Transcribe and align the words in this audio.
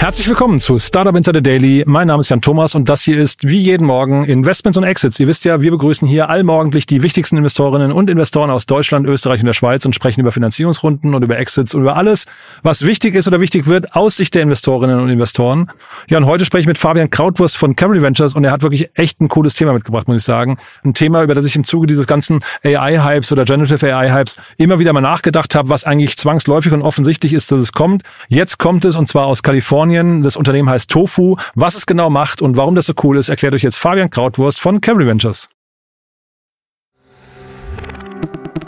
Herzlich 0.00 0.28
willkommen 0.28 0.60
zu 0.60 0.78
Startup 0.78 1.14
Insider 1.14 1.40
Daily. 1.40 1.82
Mein 1.84 2.06
Name 2.06 2.20
ist 2.20 2.28
Jan 2.28 2.40
Thomas 2.40 2.76
und 2.76 2.88
das 2.88 3.02
hier 3.02 3.18
ist 3.18 3.48
wie 3.48 3.58
jeden 3.58 3.84
Morgen 3.84 4.24
Investments 4.24 4.78
und 4.78 4.84
Exits. 4.84 5.18
Ihr 5.18 5.26
wisst 5.26 5.44
ja, 5.44 5.60
wir 5.60 5.72
begrüßen 5.72 6.06
hier 6.06 6.30
allmorgendlich 6.30 6.86
die 6.86 7.02
wichtigsten 7.02 7.36
Investorinnen 7.36 7.90
und 7.90 8.08
Investoren 8.08 8.48
aus 8.50 8.64
Deutschland, 8.64 9.08
Österreich 9.08 9.40
und 9.40 9.46
der 9.46 9.54
Schweiz 9.54 9.84
und 9.84 9.96
sprechen 9.96 10.20
über 10.20 10.30
Finanzierungsrunden 10.30 11.16
und 11.16 11.24
über 11.24 11.36
Exits 11.36 11.74
und 11.74 11.82
über 11.82 11.96
alles, 11.96 12.26
was 12.62 12.86
wichtig 12.86 13.16
ist 13.16 13.26
oder 13.26 13.40
wichtig 13.40 13.66
wird 13.66 13.96
aus 13.96 14.14
Sicht 14.14 14.36
der 14.36 14.42
Investorinnen 14.42 15.00
und 15.00 15.08
Investoren. 15.08 15.68
Ja, 16.08 16.18
und 16.18 16.26
heute 16.26 16.44
spreche 16.44 16.60
ich 16.60 16.68
mit 16.68 16.78
Fabian 16.78 17.10
Krautwurst 17.10 17.56
von 17.56 17.74
Cavalry 17.74 18.00
Ventures 18.00 18.34
und 18.34 18.44
er 18.44 18.52
hat 18.52 18.62
wirklich 18.62 18.90
echt 18.94 19.20
ein 19.20 19.26
cooles 19.28 19.54
Thema 19.54 19.72
mitgebracht, 19.72 20.06
muss 20.06 20.18
ich 20.18 20.24
sagen. 20.24 20.58
Ein 20.84 20.94
Thema, 20.94 21.24
über 21.24 21.34
das 21.34 21.44
ich 21.44 21.56
im 21.56 21.64
Zuge 21.64 21.88
dieses 21.88 22.06
ganzen 22.06 22.38
AI-Hypes 22.62 23.32
oder 23.32 23.44
Generative 23.44 23.92
AI-Hypes 23.92 24.36
immer 24.58 24.78
wieder 24.78 24.92
mal 24.92 25.00
nachgedacht 25.00 25.56
habe, 25.56 25.70
was 25.70 25.82
eigentlich 25.82 26.16
zwangsläufig 26.16 26.72
und 26.72 26.82
offensichtlich 26.82 27.32
ist, 27.32 27.50
dass 27.50 27.58
es 27.58 27.72
kommt. 27.72 28.04
Jetzt 28.28 28.58
kommt 28.58 28.84
es 28.84 28.94
und 28.94 29.08
zwar 29.08 29.26
aus 29.26 29.42
Kalifornien. 29.42 29.87
Das 30.22 30.36
Unternehmen 30.36 30.68
heißt 30.68 30.90
Tofu. 30.90 31.36
Was 31.54 31.74
es 31.74 31.86
genau 31.86 32.10
macht 32.10 32.42
und 32.42 32.56
warum 32.56 32.74
das 32.74 32.86
so 32.86 32.94
cool 33.02 33.16
ist, 33.16 33.28
erklärt 33.28 33.54
euch 33.54 33.62
jetzt 33.62 33.78
Fabian 33.78 34.10
Krautwurst 34.10 34.60
von 34.60 34.80
Cavalry 34.80 35.06
Ventures. 35.06 35.48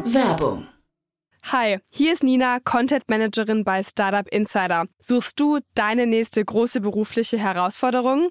Werbung. 0.04 0.66
Hi, 1.52 1.78
hier 1.90 2.12
ist 2.12 2.22
Nina, 2.22 2.58
Content 2.60 3.08
Managerin 3.08 3.64
bei 3.64 3.82
Startup 3.82 4.26
Insider. 4.28 4.86
Suchst 5.00 5.40
du 5.40 5.58
deine 5.74 6.06
nächste 6.06 6.44
große 6.44 6.80
berufliche 6.80 7.38
Herausforderung? 7.38 8.30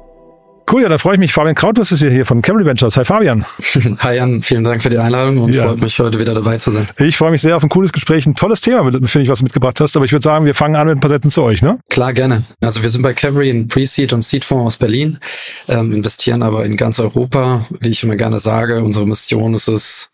Cool, 0.71 0.83
ja, 0.83 0.89
da 0.89 0.97
freue 0.97 1.15
ich 1.15 1.19
mich. 1.19 1.33
Fabian 1.33 1.53
Krautwurst 1.53 1.91
ist 1.91 1.99
hier, 1.99 2.11
hier 2.11 2.25
von 2.25 2.41
Cavalry 2.41 2.65
Ventures. 2.65 2.95
Hi 2.95 3.03
Fabian. 3.03 3.45
Hi 3.99 4.15
Jan, 4.15 4.41
vielen 4.41 4.63
Dank 4.63 4.81
für 4.81 4.89
die 4.89 4.99
Einladung 4.99 5.39
und 5.39 5.53
Ja. 5.53 5.65
freut 5.67 5.81
mich 5.81 5.99
heute 5.99 6.17
wieder 6.17 6.33
dabei 6.33 6.59
zu 6.59 6.71
sein. 6.71 6.87
Ich 6.97 7.17
freue 7.17 7.31
mich 7.31 7.41
sehr 7.41 7.57
auf 7.57 7.63
ein 7.63 7.67
cooles 7.67 7.91
Gespräch. 7.91 8.25
Ein 8.25 8.35
tolles 8.35 8.61
Thema, 8.61 8.89
finde 8.89 9.21
ich, 9.23 9.27
was 9.27 9.39
du 9.39 9.43
mitgebracht 9.43 9.81
hast. 9.81 9.97
Aber 9.97 10.05
ich 10.05 10.13
würde 10.13 10.23
sagen, 10.23 10.45
wir 10.45 10.55
fangen 10.55 10.77
an 10.77 10.87
mit 10.87 10.95
ein 10.95 11.01
paar 11.01 11.09
Sätzen 11.09 11.29
zu 11.29 11.41
euch, 11.43 11.61
ne? 11.61 11.79
Klar, 11.89 12.13
gerne. 12.13 12.45
Also 12.61 12.83
wir 12.83 12.89
sind 12.89 13.01
bei 13.01 13.13
Cavalry 13.13 13.49
ein 13.49 13.67
Pre-Seed 13.67 14.13
und 14.13 14.21
Seed-Fonds 14.21 14.65
aus 14.65 14.77
Berlin, 14.77 15.19
ähm, 15.67 15.91
investieren 15.91 16.41
aber 16.41 16.63
in 16.63 16.77
ganz 16.77 16.99
Europa. 16.99 17.67
Wie 17.81 17.89
ich 17.89 18.03
immer 18.03 18.15
gerne 18.15 18.39
sage, 18.39 18.81
unsere 18.81 19.05
Mission 19.05 19.53
ist 19.53 19.67
es, 19.67 20.09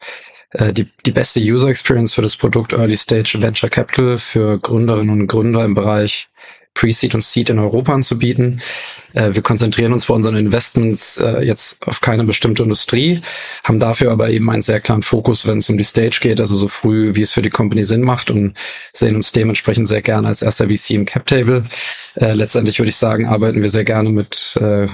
äh, 0.54 0.74
die, 0.74 0.88
die 1.06 1.12
beste 1.12 1.40
User 1.40 1.68
Experience 1.68 2.16
für 2.16 2.24
das 2.24 2.36
Produkt 2.36 2.74
Early 2.74 2.98
Stage 2.98 3.38
Venture 3.40 3.70
Capital 3.70 4.18
für 4.18 4.58
Gründerinnen 4.58 5.22
und 5.22 5.28
Gründer 5.28 5.64
im 5.66 5.76
Bereich 5.76 6.30
Pre-Seed 6.78 7.16
und 7.16 7.24
Seed 7.24 7.50
in 7.50 7.58
Europa 7.58 7.94
anzubieten. 7.94 8.62
Äh, 9.14 9.34
wir 9.34 9.42
konzentrieren 9.42 9.94
uns 9.94 10.06
bei 10.06 10.14
unseren 10.14 10.36
Investments 10.36 11.18
äh, 11.18 11.44
jetzt 11.44 11.78
auf 11.88 12.02
keine 12.02 12.24
bestimmte 12.24 12.62
Industrie, 12.62 13.22
haben 13.64 13.80
dafür 13.80 14.12
aber 14.12 14.30
eben 14.30 14.50
einen 14.52 14.62
sehr 14.62 14.80
klaren 14.80 15.02
Fokus, 15.02 15.48
wenn 15.48 15.58
es 15.58 15.70
um 15.70 15.78
die 15.78 15.84
Stage 15.84 16.20
geht, 16.22 16.40
also 16.40 16.56
so 16.56 16.68
früh, 16.68 17.16
wie 17.16 17.24
es 17.24 17.32
für 17.32 17.42
die 17.42 17.50
Company 17.50 17.84
Sinn 17.84 18.02
macht 18.02 18.30
und 18.30 18.54
sehen 18.94 19.16
uns 19.16 19.32
dementsprechend 19.32 19.88
sehr 19.88 20.04
gerne 20.04 20.28
als 20.28 20.44
erster 20.44 20.68
VC 20.68 20.92
im 20.92 21.06
Cap 21.06 21.26
Table. 21.26 21.66
Äh, 22.16 22.34
letztendlich 22.34 22.78
würde 22.80 22.90
ich 22.90 22.98
sagen, 22.98 23.26
arbeiten 23.26 23.64
wir 23.64 23.72
sehr 23.72 23.84
gerne 23.84 24.10
mit 24.12 24.58
äh, 24.62 24.88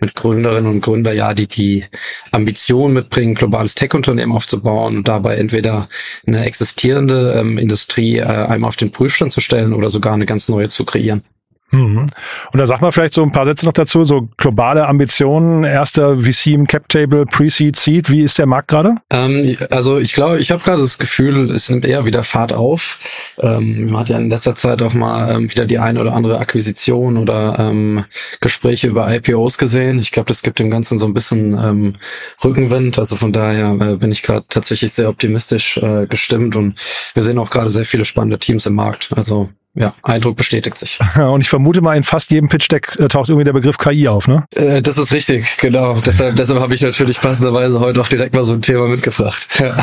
mit 0.00 0.14
Gründerinnen 0.14 0.70
und 0.70 0.80
Gründer, 0.80 1.12
ja, 1.12 1.34
die 1.34 1.46
die 1.46 1.84
Ambition 2.32 2.92
mitbringen, 2.92 3.34
globales 3.34 3.74
Tech-Unternehmen 3.74 4.32
aufzubauen 4.32 4.98
und 4.98 5.08
dabei 5.08 5.36
entweder 5.36 5.88
eine 6.26 6.44
existierende 6.44 7.34
ähm, 7.38 7.58
Industrie 7.58 8.18
äh, 8.18 8.24
einmal 8.24 8.68
auf 8.68 8.76
den 8.76 8.92
Prüfstand 8.92 9.32
zu 9.32 9.40
stellen 9.40 9.72
oder 9.72 9.90
sogar 9.90 10.14
eine 10.14 10.26
ganz 10.26 10.48
neue 10.48 10.68
zu 10.68 10.84
kreieren. 10.84 11.22
Mhm. 11.70 12.08
Und 12.52 12.58
da 12.58 12.66
sag 12.66 12.80
mal 12.80 12.92
vielleicht 12.92 13.14
so 13.14 13.22
ein 13.22 13.32
paar 13.32 13.44
Sätze 13.44 13.66
noch 13.66 13.72
dazu, 13.72 14.04
so 14.04 14.28
globale 14.36 14.86
Ambitionen, 14.86 15.64
erster 15.64 16.20
VC 16.20 16.46
im 16.48 16.66
Cap 16.66 16.88
Table, 16.88 17.26
Pre-Seed, 17.26 17.76
Seed, 17.76 18.10
wie 18.10 18.22
ist 18.22 18.38
der 18.38 18.46
Markt 18.46 18.68
gerade? 18.68 18.96
Ähm, 19.10 19.56
also 19.70 19.98
ich 19.98 20.12
glaube, 20.12 20.38
ich 20.38 20.52
habe 20.52 20.62
gerade 20.62 20.80
das 20.80 20.98
Gefühl, 20.98 21.50
es 21.50 21.68
nimmt 21.68 21.84
eher 21.84 22.04
wieder 22.04 22.22
Fahrt 22.22 22.52
auf. 22.52 23.00
Ähm, 23.40 23.90
man 23.90 24.00
hat 24.00 24.08
ja 24.08 24.18
in 24.18 24.30
letzter 24.30 24.54
Zeit 24.54 24.80
auch 24.80 24.94
mal 24.94 25.34
ähm, 25.34 25.50
wieder 25.50 25.66
die 25.66 25.78
eine 25.78 26.00
oder 26.00 26.14
andere 26.14 26.38
Akquisition 26.38 27.16
oder 27.16 27.56
ähm, 27.58 28.04
Gespräche 28.40 28.86
über 28.86 29.12
IPOs 29.12 29.58
gesehen. 29.58 29.98
Ich 29.98 30.12
glaube, 30.12 30.28
das 30.28 30.42
gibt 30.42 30.58
dem 30.60 30.70
Ganzen 30.70 30.98
so 30.98 31.06
ein 31.06 31.14
bisschen 31.14 31.52
ähm, 31.52 31.96
Rückenwind. 32.44 32.98
Also 32.98 33.16
von 33.16 33.32
daher 33.32 33.72
äh, 33.80 33.96
bin 33.96 34.12
ich 34.12 34.22
gerade 34.22 34.46
tatsächlich 34.48 34.92
sehr 34.92 35.08
optimistisch 35.08 35.78
äh, 35.78 36.06
gestimmt 36.06 36.54
und 36.54 36.78
wir 37.14 37.22
sehen 37.22 37.38
auch 37.38 37.50
gerade 37.50 37.70
sehr 37.70 37.84
viele 37.84 38.04
spannende 38.04 38.38
Teams 38.38 38.66
im 38.66 38.74
Markt. 38.74 39.10
Also 39.16 39.50
ja, 39.76 39.94
Eindruck 40.02 40.36
bestätigt 40.36 40.76
sich. 40.76 40.98
Und 41.16 41.40
ich 41.42 41.48
vermute 41.48 41.80
mal, 41.82 41.96
in 41.96 42.02
fast 42.02 42.30
jedem 42.30 42.48
Pitch-Deck 42.48 42.96
äh, 42.98 43.08
taucht 43.08 43.28
irgendwie 43.28 43.44
der 43.44 43.52
Begriff 43.52 43.78
KI 43.78 44.08
auf, 44.08 44.26
ne? 44.26 44.44
Äh, 44.54 44.82
das 44.82 44.98
ist 44.98 45.12
richtig, 45.12 45.58
genau. 45.58 46.00
Deshalb, 46.04 46.36
deshalb 46.36 46.60
habe 46.60 46.74
ich 46.74 46.80
natürlich 46.82 47.20
passenderweise 47.20 47.78
heute 47.80 48.00
auch 48.00 48.08
direkt 48.08 48.34
mal 48.34 48.44
so 48.44 48.54
ein 48.54 48.62
Thema 48.62 48.88
mitgebracht. 48.88 49.48
Ja. 49.60 49.76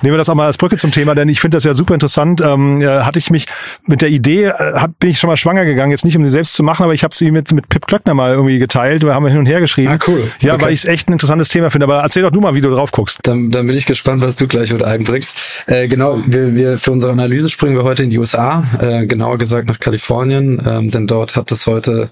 Nehmen 0.00 0.14
wir 0.14 0.16
das 0.16 0.28
auch 0.28 0.34
mal 0.34 0.46
als 0.46 0.56
Brücke 0.58 0.76
zum 0.76 0.90
Thema, 0.90 1.14
denn 1.14 1.28
ich 1.28 1.40
finde 1.40 1.56
das 1.56 1.64
ja 1.64 1.74
super 1.74 1.94
interessant. 1.94 2.40
Ähm, 2.40 2.80
äh, 2.80 2.86
hatte 3.02 3.18
ich 3.18 3.30
mich 3.30 3.46
mit 3.86 4.00
der 4.02 4.08
Idee, 4.08 4.44
äh, 4.46 4.52
hab, 4.74 4.98
bin 4.98 5.10
ich 5.10 5.18
schon 5.18 5.28
mal 5.28 5.36
schwanger 5.36 5.64
gegangen, 5.64 5.90
jetzt 5.90 6.04
nicht 6.04 6.16
um 6.16 6.24
sie 6.24 6.30
selbst 6.30 6.54
zu 6.54 6.62
machen, 6.62 6.82
aber 6.84 6.94
ich 6.94 7.04
habe 7.04 7.14
sie 7.14 7.30
mit, 7.30 7.52
mit 7.52 7.68
Pip 7.68 7.86
Klöckner 7.86 8.14
mal 8.14 8.32
irgendwie 8.32 8.58
geteilt. 8.58 9.04
Wir 9.04 9.14
haben 9.14 9.26
hin 9.26 9.38
und 9.38 9.46
her 9.46 9.60
geschrieben. 9.60 9.92
Ah, 9.92 9.98
cool. 10.06 10.30
Ja, 10.40 10.54
Okay. 10.54 10.64
weil 10.64 10.72
ich 10.72 10.80
es 10.80 10.86
echt 10.86 11.08
ein 11.08 11.12
interessantes 11.12 11.48
Thema 11.50 11.70
finde. 11.70 11.84
Aber 11.84 12.00
erzähl 12.00 12.22
doch 12.22 12.30
du 12.30 12.40
mal, 12.40 12.54
wie 12.54 12.60
du 12.60 12.70
drauf 12.70 12.90
guckst. 12.92 13.20
Dann, 13.22 13.50
dann 13.50 13.66
bin 13.66 13.76
ich 13.76 13.86
gespannt, 13.86 14.22
was 14.22 14.36
du 14.36 14.46
gleich 14.48 14.72
wieder 14.74 14.86
einbringst. 14.86 15.38
Äh, 15.66 15.88
genau, 15.88 16.20
wir, 16.26 16.54
wir 16.54 16.78
für 16.78 16.90
unsere 16.92 17.12
Analyse 17.12 17.48
springen 17.48 17.76
wir 17.76 17.84
heute 17.84 18.02
in 18.02 18.10
die 18.10 18.18
USA, 18.18 18.64
äh, 18.80 19.06
genauer 19.22 19.38
gesagt 19.38 19.68
nach 19.68 19.78
Kalifornien, 19.78 20.60
ähm, 20.66 20.90
denn 20.90 21.06
dort 21.06 21.36
hat 21.36 21.52
das 21.52 21.68
heute 21.68 22.10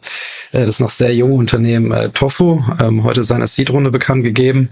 äh, 0.53 0.65
das 0.65 0.79
noch 0.79 0.91
sehr 0.91 1.13
junge 1.13 1.35
Unternehmen 1.35 1.91
äh, 1.91 2.09
Tofu 2.11 2.63
ähm, 2.81 3.03
heute 3.03 3.25
seine 3.25 3.49
Seed-Runde 3.49 3.91
bekannt 3.91 4.23
gegeben. 4.23 4.69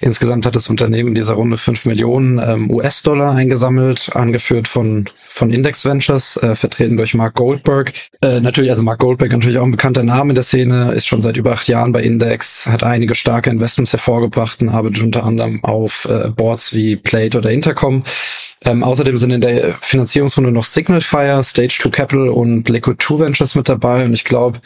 Insgesamt 0.00 0.46
hat 0.46 0.56
das 0.56 0.70
Unternehmen 0.70 1.10
in 1.10 1.14
dieser 1.14 1.34
Runde 1.34 1.58
5 1.58 1.84
Millionen 1.84 2.38
ähm, 2.38 2.70
US-Dollar 2.70 3.34
eingesammelt, 3.34 4.08
angeführt 4.14 4.68
von 4.68 5.10
von 5.28 5.50
Index 5.50 5.84
Ventures, 5.84 6.36
äh, 6.38 6.56
vertreten 6.56 6.96
durch 6.96 7.14
Mark 7.14 7.34
Goldberg. 7.34 7.92
Äh, 8.22 8.40
natürlich, 8.40 8.70
also 8.70 8.82
Mark 8.82 9.00
Goldberg 9.00 9.32
natürlich 9.32 9.58
auch 9.58 9.64
ein 9.64 9.70
bekannter 9.70 10.02
Name 10.02 10.30
in 10.30 10.34
der 10.34 10.44
Szene, 10.44 10.92
ist 10.92 11.06
schon 11.06 11.22
seit 11.22 11.36
über 11.36 11.52
acht 11.52 11.68
Jahren 11.68 11.92
bei 11.92 12.02
Index, 12.02 12.66
hat 12.66 12.84
einige 12.84 13.14
starke 13.14 13.50
Investments 13.50 13.92
hervorgebracht 13.92 14.62
und 14.62 14.68
arbeitet 14.70 15.02
unter 15.02 15.24
anderem 15.24 15.62
auf 15.64 16.06
äh, 16.06 16.28
Boards 16.30 16.74
wie 16.74 16.96
Plate 16.96 17.38
oder 17.38 17.50
Intercom. 17.50 18.04
Ähm, 18.64 18.84
außerdem 18.84 19.16
sind 19.16 19.30
in 19.30 19.40
der 19.40 19.74
Finanzierungsrunde 19.80 20.52
noch 20.52 20.64
Signal 20.64 21.00
Fire, 21.00 21.42
Stage 21.42 21.76
2 21.80 21.90
Capital 21.90 22.28
und 22.28 22.68
Liquid 22.68 22.96
2 23.02 23.18
Ventures 23.18 23.54
mit 23.54 23.68
dabei. 23.68 24.04
Und 24.04 24.12
ich 24.12 24.24
glaube, 24.24 24.60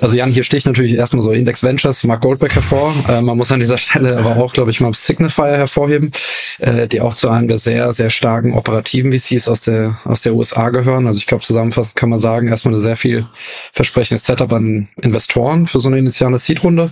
also 0.00 0.16
Jan, 0.16 0.30
hier 0.30 0.44
sticht 0.44 0.66
natürlich 0.66 0.94
erstmal 0.94 1.22
so 1.22 1.32
Index 1.32 1.62
Ventures, 1.62 2.04
Mark 2.04 2.22
Goldberg 2.22 2.54
hervor. 2.54 2.94
Äh, 3.08 3.20
man 3.20 3.36
muss 3.36 3.52
an 3.52 3.60
dieser 3.60 3.78
Stelle 3.78 4.16
aber 4.16 4.36
auch, 4.36 4.52
glaube 4.52 4.70
ich, 4.70 4.80
mal 4.80 4.92
Signal 4.94 5.30
Fire 5.30 5.56
hervorheben, 5.56 6.12
äh, 6.58 6.88
die 6.88 7.00
auch 7.00 7.14
zu 7.14 7.28
einem 7.28 7.48
der 7.48 7.58
sehr, 7.58 7.92
sehr 7.92 8.10
starken 8.10 8.54
operativen 8.54 9.12
VCs 9.12 9.48
aus 9.48 9.62
der, 9.62 9.98
aus 10.04 10.22
der 10.22 10.34
USA 10.34 10.70
gehören. 10.70 11.06
Also 11.06 11.18
ich 11.18 11.26
glaube, 11.26 11.44
zusammenfassend 11.44 11.96
kann 11.96 12.08
man 12.08 12.18
sagen, 12.18 12.48
erstmal 12.48 12.74
eine 12.74 12.82
sehr 12.82 12.96
viel 12.96 13.26
versprechendes 13.72 14.24
Setup 14.24 14.52
an 14.52 14.88
Investoren 15.02 15.66
für 15.66 15.80
so 15.80 15.88
eine 15.88 15.98
initiale 15.98 16.38
Seed-Runde. 16.38 16.90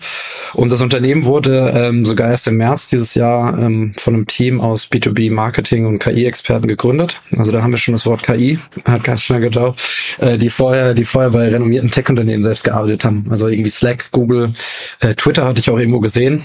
Und 0.53 0.71
das 0.71 0.83
Unternehmen 0.83 1.25
wurde 1.25 1.73
ähm, 1.75 2.05
sogar 2.05 2.31
erst 2.31 2.47
im 2.47 2.59
März 2.59 2.91
dieses 2.91 3.15
Jahr 3.15 3.59
ähm, 3.59 3.95
von 3.97 4.15
einem 4.15 4.27
Team 4.27 4.61
aus 4.61 4.89
B2B 4.91 5.33
Marketing 5.33 5.87
und 5.87 5.99
KI-Experten 5.99 6.42
gegründet. 6.49 7.21
Also 7.37 7.53
da 7.53 7.63
haben 7.63 7.73
wir 7.73 7.79
schon 7.79 7.93
das 7.93 8.07
Wort 8.07 8.23
KI, 8.23 8.59
hat 8.85 9.05
ganz 9.05 9.23
schnell 9.23 9.41
gedauert, 9.41 9.83
äh, 10.19 10.39
die 10.39 10.51
vorher, 10.51 10.95
die 10.95 11.05
vorher 11.05 11.31
bei 11.31 11.49
renommierten 11.49 11.91
Tech-Unternehmen 11.91 12.43
selbst 12.43 12.65
gearbeitet 12.65 13.05
haben. 13.05 13.25
Also 13.31 13.49
irgendwie 13.49 13.71
Slack, 13.71 14.11
Google, 14.11 14.55
äh, 15.01 15.15
Twitter 15.15 15.45
hatte 15.45 15.61
ich 15.61 15.71
auch 15.71 15.79
irgendwo 15.79 16.01
gesehen. 16.01 16.43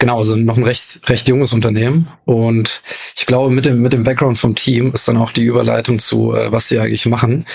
Genau, 0.00 0.18
also 0.18 0.34
noch 0.34 0.56
ein 0.56 0.64
recht, 0.64 1.08
recht 1.08 1.28
junges 1.28 1.52
Unternehmen. 1.52 2.10
Und 2.24 2.82
ich 3.16 3.26
glaube, 3.26 3.54
mit 3.54 3.66
dem, 3.66 3.80
mit 3.80 3.92
dem 3.92 4.02
Background 4.02 4.38
vom 4.38 4.56
Team 4.56 4.92
ist 4.92 5.06
dann 5.06 5.16
auch 5.16 5.30
die 5.30 5.44
Überleitung 5.44 6.00
zu, 6.00 6.34
äh, 6.34 6.50
was 6.50 6.68
sie 6.68 6.80
eigentlich 6.80 7.06
machen. 7.06 7.46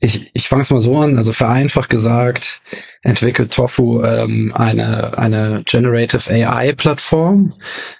Ich, 0.00 0.30
ich 0.32 0.48
fange 0.48 0.62
es 0.62 0.70
mal 0.70 0.80
so 0.80 0.96
an, 0.98 1.18
also 1.18 1.32
vereinfacht 1.32 1.90
gesagt, 1.90 2.62
entwickelt 3.02 3.52
Tofu 3.52 4.02
ähm, 4.02 4.54
eine, 4.54 5.18
eine 5.18 5.62
Generative 5.66 6.30
AI-Plattform, 6.30 7.52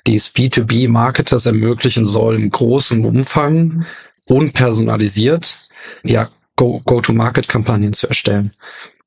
die 0.07 0.17
es 0.17 0.35
B2B-Marketers 0.35 1.45
ermöglichen 1.45 2.07
soll, 2.07 2.37
im 2.37 2.51
großen 2.51 3.05
Umfang 3.05 3.85
unpersonalisiert, 4.27 5.59
ja, 6.05 6.31
Go-to-Market-Kampagnen 6.57 7.93
zu 7.93 8.09
erstellen. 8.09 8.53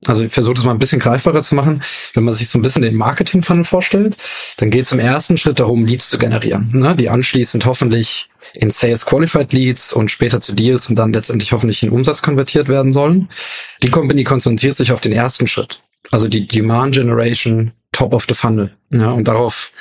Also 0.07 0.23
ich 0.23 0.33
versuche 0.33 0.55
das 0.55 0.63
mal 0.63 0.71
ein 0.71 0.79
bisschen 0.79 0.99
greifbarer 0.99 1.43
zu 1.43 1.53
machen. 1.53 1.83
Wenn 2.13 2.23
man 2.23 2.33
sich 2.33 2.49
so 2.49 2.57
ein 2.57 2.63
bisschen 2.63 2.81
den 2.81 2.95
Marketing-Funnel 2.95 3.63
vorstellt, 3.63 4.17
dann 4.57 4.71
geht 4.71 4.85
es 4.85 4.91
im 4.91 4.99
ersten 4.99 5.37
Schritt 5.37 5.59
darum, 5.59 5.85
Leads 5.85 6.09
zu 6.09 6.17
generieren, 6.17 6.71
ne? 6.73 6.95
die 6.95 7.09
anschließend 7.09 7.65
hoffentlich 7.65 8.29
in 8.53 8.71
Sales 8.71 9.05
Qualified 9.05 9.53
Leads 9.53 9.93
und 9.93 10.09
später 10.09 10.41
zu 10.41 10.53
Deals 10.53 10.87
und 10.89 10.95
dann 10.95 11.13
letztendlich 11.13 11.51
hoffentlich 11.51 11.83
in 11.83 11.91
Umsatz 11.91 12.23
konvertiert 12.23 12.67
werden 12.67 12.91
sollen. 12.91 13.29
Die 13.83 13.91
Company 13.91 14.23
konzentriert 14.23 14.75
sich 14.75 14.91
auf 14.91 15.01
den 15.01 15.11
ersten 15.11 15.45
Schritt, 15.47 15.81
also 16.09 16.27
die 16.27 16.47
Demand 16.47 16.95
Generation 16.95 17.71
Top 17.91 18.13
of 18.13 18.25
the 18.27 18.33
Funnel. 18.33 18.75
Ja, 18.89 19.11
und 19.11 19.27
darauf 19.27 19.71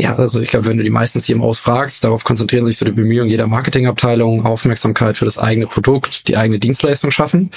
ja, 0.00 0.14
also 0.14 0.40
ich 0.40 0.50
glaube, 0.50 0.66
wenn 0.66 0.76
du 0.76 0.84
die 0.84 0.90
meisten 0.90 1.20
CMOs 1.20 1.58
fragst, 1.58 2.04
darauf 2.04 2.22
konzentrieren 2.22 2.64
sich 2.64 2.76
so 2.76 2.84
die 2.84 2.92
Bemühungen 2.92 3.30
jeder 3.30 3.48
Marketingabteilung, 3.48 4.46
Aufmerksamkeit 4.46 5.16
für 5.16 5.24
das 5.24 5.38
eigene 5.38 5.66
Produkt, 5.66 6.28
die 6.28 6.36
eigene 6.36 6.60
Dienstleistung 6.60 7.10
schaffen. 7.10 7.50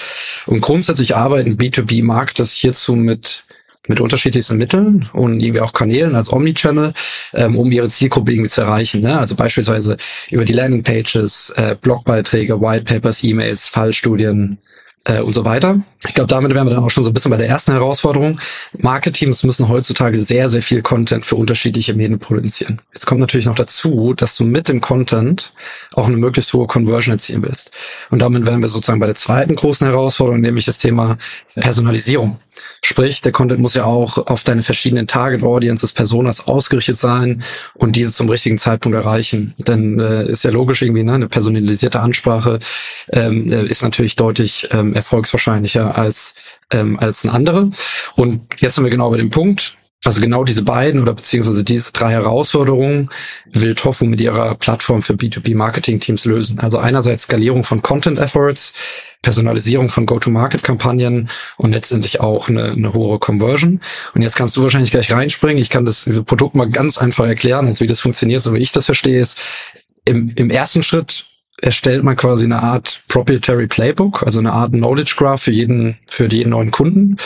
Und 0.48 0.62
grundsätzlich 0.62 1.16
arbeiten 1.16 1.58
B2B-Marketers 1.58 2.52
hierzu 2.54 2.96
mit 2.96 3.44
mit 3.88 4.00
unterschiedlichsten 4.00 4.58
Mitteln 4.58 5.10
und 5.12 5.40
irgendwie 5.40 5.62
auch 5.62 5.74
Kanälen 5.74 6.14
als 6.16 6.32
Omnichannel, 6.32 6.94
ähm, 7.34 7.56
um 7.58 7.72
ihre 7.72 7.90
Zielgruppe 7.90 8.32
irgendwie 8.32 8.50
zu 8.50 8.62
erreichen. 8.62 9.02
Ne? 9.02 9.18
Also 9.18 9.36
beispielsweise 9.36 9.98
über 10.30 10.46
die 10.46 10.54
Landingpages, 10.54 11.52
äh, 11.56 11.76
Blogbeiträge, 11.82 12.62
Whitepapers, 12.62 13.24
E-Mails, 13.24 13.68
Fallstudien, 13.68 14.60
äh, 15.06 15.22
und 15.22 15.34
so 15.34 15.46
weiter. 15.46 15.82
Ich 16.06 16.14
glaube, 16.14 16.28
damit 16.28 16.54
wären 16.54 16.68
wir 16.68 16.74
dann 16.74 16.84
auch 16.84 16.90
schon 16.90 17.04
so 17.04 17.10
ein 17.10 17.14
bisschen 17.14 17.32
bei 17.32 17.38
der 17.38 17.48
ersten 17.48 17.72
Herausforderung. 17.72 18.40
Marketeams 18.78 19.44
müssen 19.44 19.70
heutzutage 19.70 20.20
sehr, 20.20 20.50
sehr 20.50 20.62
viel 20.62 20.82
Content 20.82 21.26
für 21.26 21.36
unterschiedliche 21.36 21.94
Medien 21.94 22.20
produzieren. 22.20 22.82
Jetzt 22.94 23.06
kommt 23.06 23.22
natürlich 23.22 23.46
noch 23.46 23.56
dazu, 23.56 24.14
dass 24.14 24.36
du 24.36 24.44
mit 24.44 24.68
dem 24.68 24.82
Content 24.82 25.54
auch 25.94 26.08
eine 26.08 26.18
möglichst 26.18 26.54
hohe 26.54 26.68
Conversion 26.68 27.14
erzielen 27.14 27.44
willst. 27.44 27.72
Und 28.10 28.20
damit 28.20 28.46
wären 28.46 28.62
wir 28.62 28.70
sozusagen 28.70 29.00
bei 29.00 29.06
der 29.08 29.16
zweiten 29.16 29.56
großen 29.56 29.88
Herausforderung, 29.88 30.42
nämlich 30.42 30.66
das 30.66 30.80
Thema 30.80 31.18
Personalisierung. 31.56 32.40
Sprich, 32.84 33.22
der 33.22 33.32
Content 33.32 33.62
muss 33.62 33.74
ja 33.74 33.86
auch 33.86 34.18
auf 34.28 34.44
deine 34.44 34.64
verschiedenen 34.64 35.08
Target 35.08 35.44
Audiences, 35.44 35.94
Personas 35.94 36.48
ausgerichtet 36.48 36.98
sein 36.98 37.44
und 37.74 37.96
diese 37.96 38.12
zum 38.12 38.30
richtigen 38.30 38.58
Zeitpunkt 38.58 38.96
erreichen. 38.96 39.54
Denn 39.58 40.00
äh, 40.00 40.26
ist 40.30 40.44
ja 40.44 40.52
logisch 40.52 40.82
irgendwie, 40.82 41.04
ne? 41.04 41.14
eine 41.14 41.28
personalisierte 41.28 42.00
Ansprache 42.00 42.60
ähm, 43.12 43.52
äh, 43.52 43.66
ist 43.66 43.84
natürlich 43.84 44.16
deutlich 44.16 44.68
ähm, 44.72 44.94
erfolgswahrscheinlicher 44.94 45.96
als, 45.96 46.34
ähm, 46.72 47.00
als 47.00 47.24
eine 47.24 47.34
andere. 47.34 47.72
Und 48.16 48.42
jetzt 48.60 48.76
sind 48.76 48.84
wir 48.84 48.92
genau 48.92 49.10
bei 49.10 49.18
dem 49.18 49.30
Punkt, 49.30 49.78
also 50.04 50.20
genau 50.20 50.44
diese 50.44 50.64
beiden 50.64 51.00
oder 51.00 51.14
beziehungsweise 51.14 51.64
diese 51.64 51.94
drei 51.94 52.12
Herausforderungen 52.12 53.10
will 53.46 53.76
Tofu 53.76 54.06
mit 54.06 54.20
ihrer 54.20 54.56
Plattform 54.56 55.04
für 55.04 55.14
B2B-Marketing-Teams 55.14 56.26
lösen. 56.26 56.60
Also 56.60 56.80
einerseits 56.80 57.24
Skalierung 57.24 57.64
von 57.64 57.84
Content-Efforts, 57.84 58.74
Personalisierung 59.22 59.90
von 59.90 60.06
Go-to-Market-Kampagnen 60.06 61.30
und 61.58 61.72
letztendlich 61.72 62.20
auch 62.20 62.50
eine, 62.50 62.72
eine 62.72 62.94
hohe 62.94 63.20
Conversion. 63.20 63.82
Und 64.16 64.22
jetzt 64.22 64.36
kannst 64.36 64.58
du 64.58 64.64
wahrscheinlich 64.64 64.92
gleich 64.92 65.12
reinspringen. 65.12 65.62
Ich 65.62 65.70
kann 65.70 65.86
das 65.86 66.10
Produkt 66.26 66.56
mal 66.56 66.70
ganz 66.70 66.98
einfach 66.98 67.26
erklären, 67.26 67.68
also 67.68 67.82
wie 67.82 67.88
das 67.88 68.00
funktioniert, 68.00 68.44
so 68.44 68.54
wie 68.54 68.60
ich 68.60 68.72
das 68.72 68.86
verstehe, 68.86 69.22
ist 69.22 69.40
im, 70.06 70.34
im 70.36 70.50
ersten 70.50 70.82
Schritt 70.82 71.26
erstellt 71.62 72.04
man 72.04 72.16
quasi 72.16 72.46
eine 72.46 72.62
Art 72.64 73.04
Proprietary 73.08 73.68
Playbook, 73.68 74.24
also 74.24 74.40
eine 74.40 74.52
Art 74.52 74.72
Knowledge 74.72 75.14
Graph 75.16 75.44
für 75.44 75.52
jeden, 75.52 75.98
für 76.08 76.26
jeden 76.32 76.50
neuen 76.50 76.72
Kunden, 76.72 77.18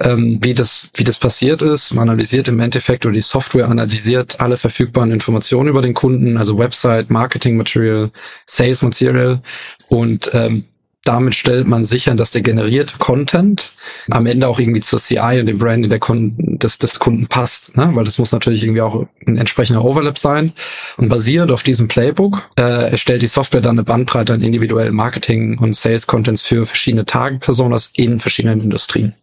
ähm, 0.00 0.38
wie 0.42 0.54
das, 0.54 0.88
wie 0.94 1.04
das 1.04 1.18
passiert 1.18 1.60
ist. 1.60 1.92
Man 1.92 2.08
analysiert 2.08 2.48
im 2.48 2.58
Endeffekt 2.58 3.04
oder 3.04 3.14
die 3.14 3.20
Software 3.20 3.68
analysiert 3.68 4.40
alle 4.40 4.56
verfügbaren 4.56 5.12
Informationen 5.12 5.68
über 5.68 5.82
den 5.82 5.92
Kunden, 5.92 6.38
also 6.38 6.58
Website, 6.58 7.10
Marketing 7.10 7.58
Material, 7.58 8.10
Sales 8.46 8.80
Material 8.80 9.42
und 9.88 10.30
ähm, 10.32 10.64
damit 11.04 11.34
stellt 11.34 11.66
man 11.66 11.82
sicher, 11.82 12.14
dass 12.14 12.30
der 12.30 12.42
generierte 12.42 12.98
Content 12.98 13.72
am 14.10 14.26
Ende 14.26 14.46
auch 14.46 14.60
irgendwie 14.60 14.80
zur 14.80 15.00
CI 15.00 15.40
und 15.40 15.46
dem 15.46 15.58
Branding 15.58 15.90
der 15.90 15.98
Kunden, 15.98 16.58
des, 16.58 16.78
des 16.78 16.98
Kunden 16.98 17.26
passt, 17.26 17.76
ne? 17.76 17.90
weil 17.94 18.04
das 18.04 18.18
muss 18.18 18.32
natürlich 18.32 18.62
irgendwie 18.62 18.82
auch 18.82 19.06
ein 19.26 19.36
entsprechender 19.36 19.84
Overlap 19.84 20.18
sein. 20.18 20.52
Und 20.96 21.08
basierend 21.08 21.50
auf 21.50 21.62
diesem 21.62 21.88
Playbook 21.88 22.48
äh, 22.56 22.90
erstellt 22.90 23.22
die 23.22 23.26
Software 23.26 23.60
dann 23.60 23.76
eine 23.76 23.84
Bandbreite 23.84 24.34
an 24.34 24.42
individuellen 24.42 24.94
Marketing- 24.94 25.58
und 25.58 25.76
Sales-Contents 25.76 26.42
für 26.42 26.66
verschiedene 26.66 27.04
Target-Personas 27.04 27.90
in 27.94 28.18
verschiedenen 28.20 28.60
Industrien. 28.60 29.14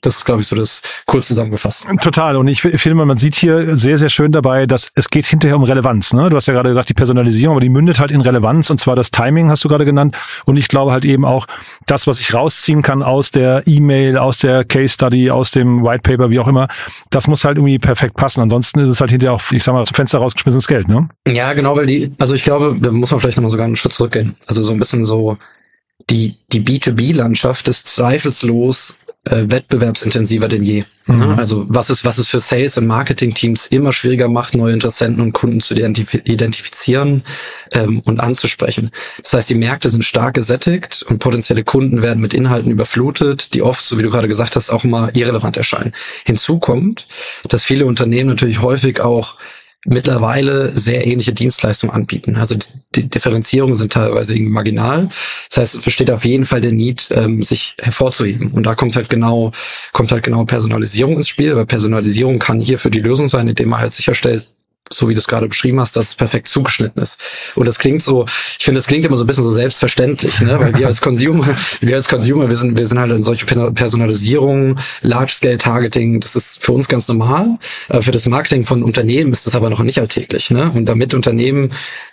Das 0.00 0.16
ist, 0.16 0.24
glaube 0.24 0.42
ich, 0.42 0.46
so 0.46 0.54
das 0.54 0.80
kurz 1.06 1.26
zusammengefasst. 1.26 1.86
Total. 2.00 2.36
Und 2.36 2.46
ich 2.46 2.62
finde, 2.62 2.94
man 2.94 3.18
sieht 3.18 3.34
hier 3.34 3.76
sehr, 3.76 3.98
sehr 3.98 4.08
schön 4.08 4.30
dabei, 4.30 4.66
dass 4.66 4.90
es 4.94 5.08
geht 5.10 5.26
hinterher 5.26 5.56
um 5.56 5.64
Relevanz. 5.64 6.12
Ne? 6.12 6.30
Du 6.30 6.36
hast 6.36 6.46
ja 6.46 6.54
gerade 6.54 6.68
gesagt, 6.68 6.88
die 6.88 6.94
Personalisierung, 6.94 7.56
aber 7.56 7.60
die 7.60 7.68
mündet 7.68 7.98
halt 7.98 8.12
in 8.12 8.20
Relevanz 8.20 8.70
und 8.70 8.78
zwar 8.78 8.94
das 8.94 9.10
Timing, 9.10 9.50
hast 9.50 9.64
du 9.64 9.68
gerade 9.68 9.84
genannt. 9.84 10.16
Und 10.44 10.56
ich 10.56 10.68
glaube 10.68 10.92
halt 10.92 11.04
eben 11.04 11.24
auch, 11.24 11.46
das, 11.86 12.06
was 12.06 12.20
ich 12.20 12.32
rausziehen 12.32 12.82
kann 12.82 13.02
aus 13.02 13.32
der 13.32 13.64
E-Mail, 13.66 14.18
aus 14.18 14.38
der 14.38 14.64
Case 14.64 14.94
Study, 14.94 15.30
aus 15.30 15.50
dem 15.50 15.82
White 15.82 16.02
Paper, 16.02 16.30
wie 16.30 16.38
auch 16.38 16.48
immer, 16.48 16.68
das 17.10 17.26
muss 17.26 17.44
halt 17.44 17.56
irgendwie 17.56 17.78
perfekt 17.78 18.14
passen. 18.14 18.40
Ansonsten 18.40 18.78
ist 18.80 18.88
es 18.88 19.00
halt 19.00 19.10
hinterher 19.10 19.34
auch, 19.34 19.42
ich 19.50 19.64
sag 19.64 19.72
mal, 19.72 19.84
zum 19.84 19.94
Fenster 19.96 20.18
rausgeschmissenes 20.18 20.68
Geld. 20.68 20.88
Ne? 20.88 21.08
Ja, 21.26 21.52
genau, 21.54 21.76
weil 21.76 21.86
die, 21.86 22.12
also 22.18 22.34
ich 22.34 22.44
glaube, 22.44 22.76
da 22.80 22.92
muss 22.92 23.10
man 23.10 23.18
vielleicht 23.18 23.38
nochmal 23.38 23.50
sogar 23.50 23.66
einen 23.66 23.76
Schritt 23.76 23.92
zurückgehen. 23.92 24.36
Also 24.46 24.62
so 24.62 24.72
ein 24.72 24.78
bisschen 24.78 25.04
so 25.04 25.38
die, 26.10 26.36
die 26.52 26.60
B2B-Landschaft 26.60 27.66
ist 27.68 27.88
zweifellos 27.88 28.96
äh, 29.24 29.44
wettbewerbsintensiver 29.48 30.48
denn 30.48 30.62
je. 30.62 30.84
Mhm. 31.06 31.38
Also 31.38 31.64
was 31.68 31.90
es, 31.90 32.04
was 32.04 32.18
es 32.18 32.28
für 32.28 32.40
Sales- 32.40 32.78
und 32.78 32.86
Marketing-Teams 32.86 33.66
immer 33.66 33.92
schwieriger 33.92 34.28
macht, 34.28 34.54
neue 34.54 34.72
Interessenten 34.72 35.20
und 35.20 35.32
Kunden 35.32 35.60
zu 35.60 35.74
identif 35.74 36.14
identifizieren 36.14 37.24
ähm, 37.72 38.00
und 38.00 38.20
anzusprechen. 38.20 38.90
Das 39.22 39.32
heißt, 39.34 39.50
die 39.50 39.54
Märkte 39.54 39.90
sind 39.90 40.04
stark 40.04 40.34
gesättigt 40.34 41.02
und 41.08 41.18
potenzielle 41.18 41.64
Kunden 41.64 42.02
werden 42.02 42.20
mit 42.20 42.34
Inhalten 42.34 42.70
überflutet, 42.70 43.54
die 43.54 43.62
oft, 43.62 43.84
so 43.84 43.98
wie 43.98 44.02
du 44.02 44.10
gerade 44.10 44.28
gesagt 44.28 44.56
hast, 44.56 44.70
auch 44.70 44.84
immer 44.84 45.14
irrelevant 45.14 45.56
erscheinen. 45.56 45.92
Hinzu 46.24 46.58
kommt, 46.58 47.06
dass 47.48 47.64
viele 47.64 47.86
Unternehmen 47.86 48.28
natürlich 48.28 48.62
häufig 48.62 49.00
auch 49.00 49.36
mittlerweile 49.86 50.74
sehr 50.76 51.06
ähnliche 51.06 51.32
Dienstleistungen 51.32 51.94
anbieten. 51.94 52.36
Also 52.36 52.56
die 52.94 53.08
Differenzierungen 53.08 53.76
sind 53.76 53.92
teilweise 53.92 54.34
irgendwie 54.34 54.52
marginal. 54.52 55.08
Das 55.50 55.58
heißt, 55.58 55.74
es 55.76 55.80
besteht 55.82 56.10
auf 56.10 56.24
jeden 56.24 56.46
Fall 56.46 56.60
der 56.60 56.72
Need, 56.72 57.08
ähm, 57.12 57.42
sich 57.42 57.76
hervorzuheben. 57.80 58.50
Und 58.50 58.64
da 58.64 58.74
kommt 58.74 58.96
halt 58.96 59.08
genau, 59.08 59.52
kommt 59.92 60.10
halt 60.10 60.24
genau 60.24 60.44
Personalisierung 60.44 61.16
ins 61.16 61.28
Spiel, 61.28 61.54
weil 61.54 61.66
Personalisierung 61.66 62.38
kann 62.38 62.60
hier 62.60 62.78
für 62.78 62.90
die 62.90 63.00
Lösung 63.00 63.28
sein, 63.28 63.48
indem 63.48 63.68
man 63.68 63.80
halt 63.80 63.94
sicherstellt, 63.94 64.48
so 64.90 65.08
wie 65.08 65.14
du 65.14 65.20
es 65.20 65.26
gerade 65.26 65.48
beschrieben 65.48 65.80
hast, 65.80 65.96
dass 65.96 66.08
es 66.08 66.14
perfekt 66.14 66.48
zugeschnitten 66.48 67.02
ist. 67.02 67.18
Und 67.54 67.66
das 67.66 67.78
klingt 67.78 68.02
so, 68.02 68.24
ich 68.58 68.64
finde, 68.64 68.78
das 68.78 68.86
klingt 68.86 69.04
immer 69.04 69.16
so 69.16 69.24
ein 69.24 69.26
bisschen 69.26 69.44
so 69.44 69.50
selbstverständlich, 69.50 70.40
ne? 70.40 70.58
weil 70.58 70.76
wir 70.78 70.86
als 70.86 71.00
Consumer, 71.00 71.48
wir 71.80 71.96
als 71.96 72.08
Consumer, 72.08 72.48
wir 72.48 72.56
sind, 72.56 72.76
wir 72.76 72.86
sind 72.86 72.98
halt 72.98 73.12
in 73.12 73.22
solche 73.22 73.46
Personalisierung, 73.46 74.78
Large-Scale-Targeting, 75.02 76.20
das 76.20 76.36
ist 76.36 76.62
für 76.62 76.72
uns 76.72 76.88
ganz 76.88 77.08
normal. 77.08 77.58
Aber 77.88 78.02
für 78.02 78.12
das 78.12 78.26
Marketing 78.26 78.64
von 78.64 78.82
Unternehmen 78.82 79.32
ist 79.32 79.46
das 79.46 79.54
aber 79.54 79.70
noch 79.70 79.82
nicht 79.82 80.00
alltäglich. 80.00 80.50
Ne? 80.50 80.70
Und 80.74 80.86
damit 80.86 81.14
Unternehmen 81.14 81.70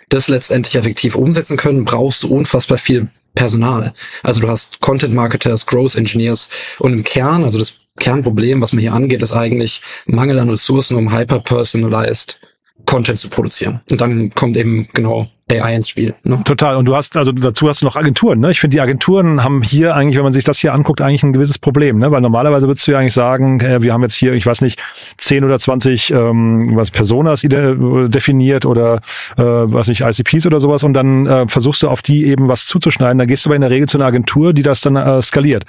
das 0.08 0.28
letztendlich 0.28 0.76
effektiv 0.76 1.16
umsetzen 1.16 1.56
können, 1.56 1.84
brauchst 1.84 2.22
du 2.22 2.28
unfassbar 2.28 2.78
viel 2.78 3.08
Personal. 3.34 3.92
Also 4.22 4.40
du 4.40 4.48
hast 4.48 4.80
Content 4.80 5.14
Marketers, 5.14 5.66
Growth 5.66 5.94
Engineers 5.94 6.48
und 6.78 6.92
im 6.94 7.04
Kern, 7.04 7.44
also 7.44 7.58
das 7.58 7.74
Kernproblem, 7.98 8.60
was 8.60 8.72
man 8.72 8.80
hier 8.80 8.92
angeht, 8.92 9.22
ist 9.22 9.32
eigentlich 9.32 9.82
Mangel 10.06 10.38
an 10.38 10.50
Ressourcen, 10.50 10.96
um 10.96 11.12
hyper-personalized 11.12 12.40
Content 12.86 13.18
zu 13.18 13.28
produzieren. 13.28 13.80
Und 13.90 14.00
dann 14.00 14.30
kommt 14.30 14.56
eben 14.56 14.88
genau 14.94 15.28
AI 15.48 15.76
ins 15.76 15.88
Spiel. 15.88 16.14
Ne? 16.24 16.42
Total. 16.44 16.76
Und 16.76 16.86
du 16.86 16.96
hast, 16.96 17.16
also 17.16 17.30
dazu 17.30 17.68
hast 17.68 17.82
du 17.82 17.86
noch 17.86 17.94
Agenturen. 17.94 18.40
Ne? 18.40 18.50
Ich 18.50 18.58
finde, 18.58 18.74
die 18.74 18.80
Agenturen 18.80 19.44
haben 19.44 19.62
hier 19.62 19.94
eigentlich, 19.94 20.16
wenn 20.16 20.24
man 20.24 20.32
sich 20.32 20.42
das 20.42 20.58
hier 20.58 20.74
anguckt, 20.74 21.00
eigentlich 21.00 21.22
ein 21.22 21.32
gewisses 21.32 21.58
Problem. 21.58 21.98
Ne? 21.98 22.10
Weil 22.10 22.20
normalerweise 22.20 22.66
würdest 22.66 22.86
du 22.86 22.92
ja 22.92 22.98
eigentlich 22.98 23.12
sagen, 23.12 23.60
äh, 23.60 23.80
wir 23.80 23.92
haben 23.92 24.02
jetzt 24.02 24.14
hier, 24.14 24.32
ich 24.32 24.44
weiß 24.44 24.60
nicht, 24.62 24.82
10 25.18 25.44
oder 25.44 25.58
20 25.58 26.10
ähm, 26.10 26.72
was 26.74 26.90
Personas 26.90 27.42
definiert 27.42 28.66
oder 28.66 28.96
äh, 29.36 29.42
was 29.42 29.86
nicht, 29.86 30.00
ICPs 30.00 30.46
oder 30.46 30.58
sowas 30.58 30.82
und 30.82 30.94
dann 30.94 31.26
äh, 31.26 31.46
versuchst 31.46 31.82
du 31.82 31.90
auf 31.90 32.02
die 32.02 32.26
eben 32.26 32.48
was 32.48 32.66
zuzuschneiden. 32.66 33.18
Dann 33.18 33.28
gehst 33.28 33.44
du 33.44 33.48
aber 33.48 33.56
in 33.56 33.62
der 33.62 33.70
Regel 33.70 33.88
zu 33.88 33.98
einer 33.98 34.06
Agentur, 34.06 34.52
die 34.52 34.62
das 34.62 34.80
dann 34.80 34.96
äh, 34.96 35.22
skaliert. 35.22 35.64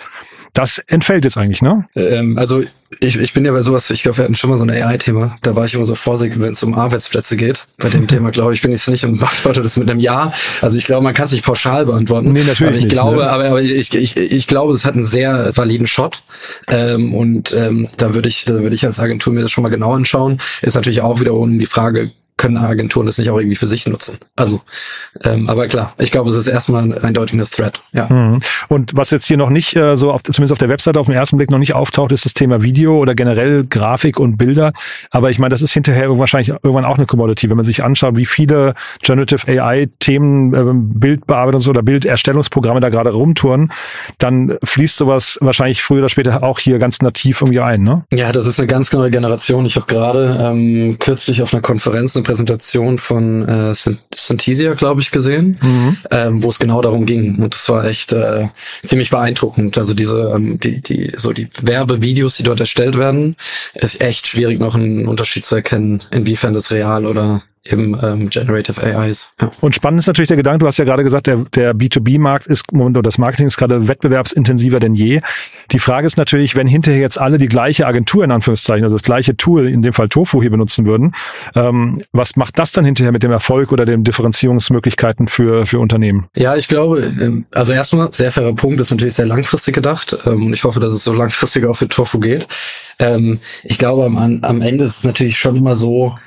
Das 0.57 0.79
entfällt 0.79 1.23
jetzt 1.23 1.37
eigentlich, 1.37 1.61
ne? 1.61 1.85
Ähm, 1.95 2.35
also 2.35 2.63
ich, 2.99 3.15
ich 3.19 3.31
bin 3.31 3.45
ja 3.45 3.51
bei 3.51 3.61
sowas, 3.61 3.91
ich 3.91 4.01
glaube, 4.01 4.17
wir 4.17 4.23
hatten 4.23 4.33
schon 4.33 4.49
mal 4.49 4.57
so 4.57 4.63
ein 4.63 4.71
AI-Thema. 4.71 5.37
Da 5.43 5.55
war 5.55 5.65
ich 5.65 5.75
immer 5.75 5.85
so 5.85 5.93
vorsichtig, 5.93 6.41
wenn 6.41 6.53
es 6.53 6.63
um 6.63 6.73
Arbeitsplätze 6.73 7.37
geht. 7.37 7.67
Bei 7.77 7.89
dem 7.89 8.07
Thema, 8.07 8.31
glaube 8.31 8.55
ich, 8.55 8.63
bin 8.63 8.71
ich 8.71 8.81
es 8.81 8.87
nicht 8.87 9.05
und 9.05 9.19
beantworte 9.19 9.61
das 9.61 9.77
mit 9.77 9.87
einem 9.87 9.99
Ja. 9.99 10.33
Also 10.61 10.75
ich 10.75 10.85
glaube, 10.85 11.03
man 11.03 11.13
kann 11.13 11.25
es 11.25 11.31
nicht 11.31 11.45
pauschal 11.45 11.85
beantworten. 11.85 12.33
Nee, 12.33 12.39
natürlich 12.39 12.61
aber 12.61 12.71
ich 12.71 12.83
nicht, 12.85 12.91
glaube, 12.91 13.17
ne? 13.17 13.29
aber, 13.29 13.45
aber 13.45 13.61
ich, 13.61 13.93
ich, 13.93 14.17
ich 14.17 14.47
glaube, 14.47 14.73
es 14.73 14.83
hat 14.83 14.95
einen 14.95 15.03
sehr 15.03 15.55
validen 15.55 15.85
Shot. 15.85 16.23
Ähm, 16.67 17.13
und 17.13 17.53
ähm, 17.53 17.87
da 17.97 18.15
würde 18.15 18.27
ich, 18.27 18.45
da 18.45 18.55
würde 18.55 18.73
ich 18.73 18.83
als 18.83 18.99
Agentur 18.99 19.33
mir 19.33 19.41
das 19.41 19.51
schon 19.51 19.61
mal 19.61 19.69
genau 19.69 19.93
anschauen. 19.93 20.39
Ist 20.63 20.73
natürlich 20.73 21.01
auch 21.01 21.19
wiederum 21.19 21.59
die 21.59 21.67
Frage, 21.67 22.13
können 22.37 22.57
Agenturen 22.57 23.07
das 23.07 23.17
nicht 23.17 23.29
auch 23.31 23.37
irgendwie 23.37 23.55
für 23.55 23.67
sich 23.67 23.87
nutzen. 23.87 24.19
Also, 24.35 24.61
ähm, 25.23 25.49
aber 25.49 25.67
klar, 25.67 25.93
ich 25.97 26.11
glaube, 26.11 26.29
es 26.29 26.35
ist 26.35 26.47
erstmal 26.47 26.83
ein 26.83 26.93
eindeutiger 26.93 27.45
Threat. 27.45 27.81
Ja. 27.93 28.07
Mhm. 28.07 28.39
Und 28.67 28.95
was 28.95 29.09
jetzt 29.09 29.25
hier 29.25 29.37
noch 29.37 29.49
nicht 29.49 29.75
äh, 29.75 29.97
so, 29.97 30.11
auf, 30.11 30.21
zumindest 30.21 30.51
auf 30.51 30.59
der 30.59 30.69
Webseite 30.69 30.99
auf 30.99 31.07
den 31.07 31.15
ersten 31.15 31.37
Blick 31.37 31.49
noch 31.49 31.57
nicht 31.57 31.73
auftaucht, 31.73 32.11
ist 32.11 32.25
das 32.25 32.35
Thema 32.35 32.61
Video 32.61 32.97
oder 32.97 33.15
generell 33.15 33.65
Grafik 33.65 34.19
und 34.19 34.37
Bilder. 34.37 34.71
Aber 35.09 35.31
ich 35.31 35.39
meine, 35.39 35.49
das 35.49 35.63
ist 35.63 35.73
hinterher 35.73 36.15
wahrscheinlich 36.19 36.49
irgendwann 36.49 36.85
auch 36.85 36.97
eine 36.97 37.07
Commodity, 37.07 37.49
wenn 37.49 37.57
man 37.57 37.65
sich 37.65 37.83
anschaut, 37.83 38.15
wie 38.15 38.25
viele 38.25 38.75
Generative 39.01 39.47
AI-Themen, 39.47 40.53
äh, 40.53 40.57
Bildbearbeitungs- 40.57 41.67
oder 41.67 41.81
Bilderstellungsprogramme 41.81 42.81
da 42.81 42.89
gerade 42.89 43.11
rumtouren, 43.11 43.71
dann 44.19 44.57
fließt 44.63 44.95
sowas 44.95 45.39
wahrscheinlich 45.41 45.81
früher 45.81 45.99
oder 45.99 46.09
später 46.09 46.43
auch 46.43 46.59
hier 46.59 46.77
ganz 46.77 47.01
nativ 47.01 47.41
irgendwie 47.41 47.61
ein, 47.61 47.81
ne? 47.81 48.05
Ja, 48.13 48.31
das 48.31 48.45
ist 48.45 48.59
eine 48.59 48.67
ganz 48.67 48.93
neue 48.93 49.09
Generation. 49.09 49.65
Ich 49.65 49.75
habe 49.75 49.87
gerade 49.87 50.37
ähm, 50.39 50.97
kürzlich 50.99 51.41
auf 51.41 51.51
einer 51.53 51.61
Konferenz 51.61 52.15
eine 52.15 52.26
Präsentation 52.27 52.97
von 52.97 53.47
äh, 53.47 53.73
Synthesia, 54.13 54.73
glaube 54.73 54.99
ich, 54.99 55.11
gesehen, 55.11 55.57
ähm, 56.11 56.43
wo 56.43 56.49
es 56.49 56.59
genau 56.59 56.81
darum 56.81 57.05
ging. 57.05 57.41
Und 57.41 57.53
das 57.53 57.69
war 57.69 57.85
echt 57.85 58.11
äh, 58.11 58.49
ziemlich 58.83 59.11
beeindruckend. 59.11 59.77
Also 59.77 59.93
diese, 59.93 60.33
ähm, 60.35 60.59
die, 60.59 60.81
die, 60.81 61.13
so 61.15 61.31
die 61.31 61.47
Werbevideos, 61.61 62.35
die 62.35 62.43
dort 62.43 62.59
erstellt 62.59 62.97
werden, 62.97 63.37
ist 63.75 64.01
echt 64.01 64.27
schwierig, 64.27 64.59
noch 64.59 64.75
einen 64.75 65.07
Unterschied 65.07 65.45
zu 65.45 65.55
erkennen, 65.55 66.03
inwiefern 66.11 66.53
das 66.53 66.69
real 66.71 67.05
oder 67.05 67.43
eben 67.71 67.97
ähm, 68.01 68.29
Generative 68.29 68.81
AIs. 68.81 69.29
Ja. 69.41 69.51
Und 69.61 69.75
spannend 69.75 69.99
ist 69.99 70.07
natürlich 70.07 70.27
der 70.27 70.37
Gedanke, 70.37 70.59
du 70.59 70.67
hast 70.67 70.77
ja 70.77 70.85
gerade 70.85 71.03
gesagt, 71.03 71.27
der, 71.27 71.37
der 71.55 71.73
B2B-Markt 71.73 72.47
ist, 72.47 72.71
oder 72.73 73.01
das 73.01 73.17
Marketing 73.17 73.47
ist 73.47 73.57
gerade 73.57 73.87
wettbewerbsintensiver 73.87 74.79
denn 74.79 74.95
je. 74.95 75.21
Die 75.71 75.79
Frage 75.79 76.07
ist 76.07 76.17
natürlich, 76.17 76.55
wenn 76.55 76.67
hinterher 76.67 77.01
jetzt 77.01 77.19
alle 77.19 77.37
die 77.37 77.47
gleiche 77.47 77.85
Agentur 77.85 78.23
in 78.23 78.31
Anführungszeichen, 78.31 78.83
also 78.83 78.97
das 78.97 79.05
gleiche 79.05 79.35
Tool, 79.35 79.67
in 79.67 79.81
dem 79.81 79.93
Fall 79.93 80.09
Tofu 80.09 80.41
hier 80.41 80.51
benutzen 80.51 80.85
würden, 80.85 81.13
ähm, 81.55 82.01
was 82.11 82.35
macht 82.35 82.57
das 82.59 82.71
dann 82.71 82.85
hinterher 82.85 83.11
mit 83.11 83.23
dem 83.23 83.31
Erfolg 83.31 83.71
oder 83.71 83.85
den 83.85 84.03
Differenzierungsmöglichkeiten 84.03 85.27
für, 85.27 85.65
für 85.65 85.79
Unternehmen? 85.79 86.27
Ja, 86.35 86.55
ich 86.55 86.67
glaube, 86.67 87.11
ähm, 87.21 87.45
also 87.51 87.73
erstmal, 87.73 88.13
sehr 88.13 88.31
fairer 88.31 88.53
Punkt, 88.53 88.79
ist 88.79 88.91
natürlich 88.91 89.15
sehr 89.15 89.25
langfristig 89.25 89.75
gedacht 89.75 90.17
ähm, 90.25 90.47
und 90.47 90.53
ich 90.53 90.63
hoffe, 90.63 90.79
dass 90.79 90.93
es 90.93 91.03
so 91.03 91.13
langfristig 91.13 91.65
auch 91.65 91.75
für 91.75 91.87
Tofu 91.87 92.19
geht. 92.19 92.47
Ähm, 92.99 93.39
ich 93.63 93.77
glaube, 93.77 94.05
am, 94.05 94.39
am 94.41 94.61
Ende 94.61 94.83
ist 94.83 94.99
es 94.99 95.03
natürlich 95.03 95.37
schon 95.37 95.55
immer 95.55 95.75
so, 95.75 96.17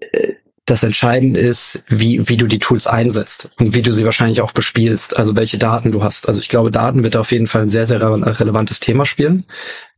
äh, 0.00 0.34
das 0.64 0.84
Entscheidende 0.84 1.40
ist, 1.40 1.82
wie, 1.88 2.28
wie 2.28 2.36
du 2.36 2.46
die 2.46 2.60
Tools 2.60 2.86
einsetzt 2.86 3.50
und 3.58 3.74
wie 3.74 3.82
du 3.82 3.92
sie 3.92 4.04
wahrscheinlich 4.04 4.40
auch 4.40 4.52
bespielst, 4.52 5.16
also 5.16 5.34
welche 5.34 5.58
Daten 5.58 5.90
du 5.90 6.04
hast. 6.04 6.28
Also 6.28 6.40
ich 6.40 6.48
glaube, 6.48 6.70
Daten 6.70 7.02
wird 7.02 7.16
auf 7.16 7.32
jeden 7.32 7.48
Fall 7.48 7.62
ein 7.62 7.70
sehr, 7.70 7.86
sehr 7.86 8.00
re 8.00 8.40
relevantes 8.40 8.78
Thema 8.78 9.04
spielen. 9.04 9.44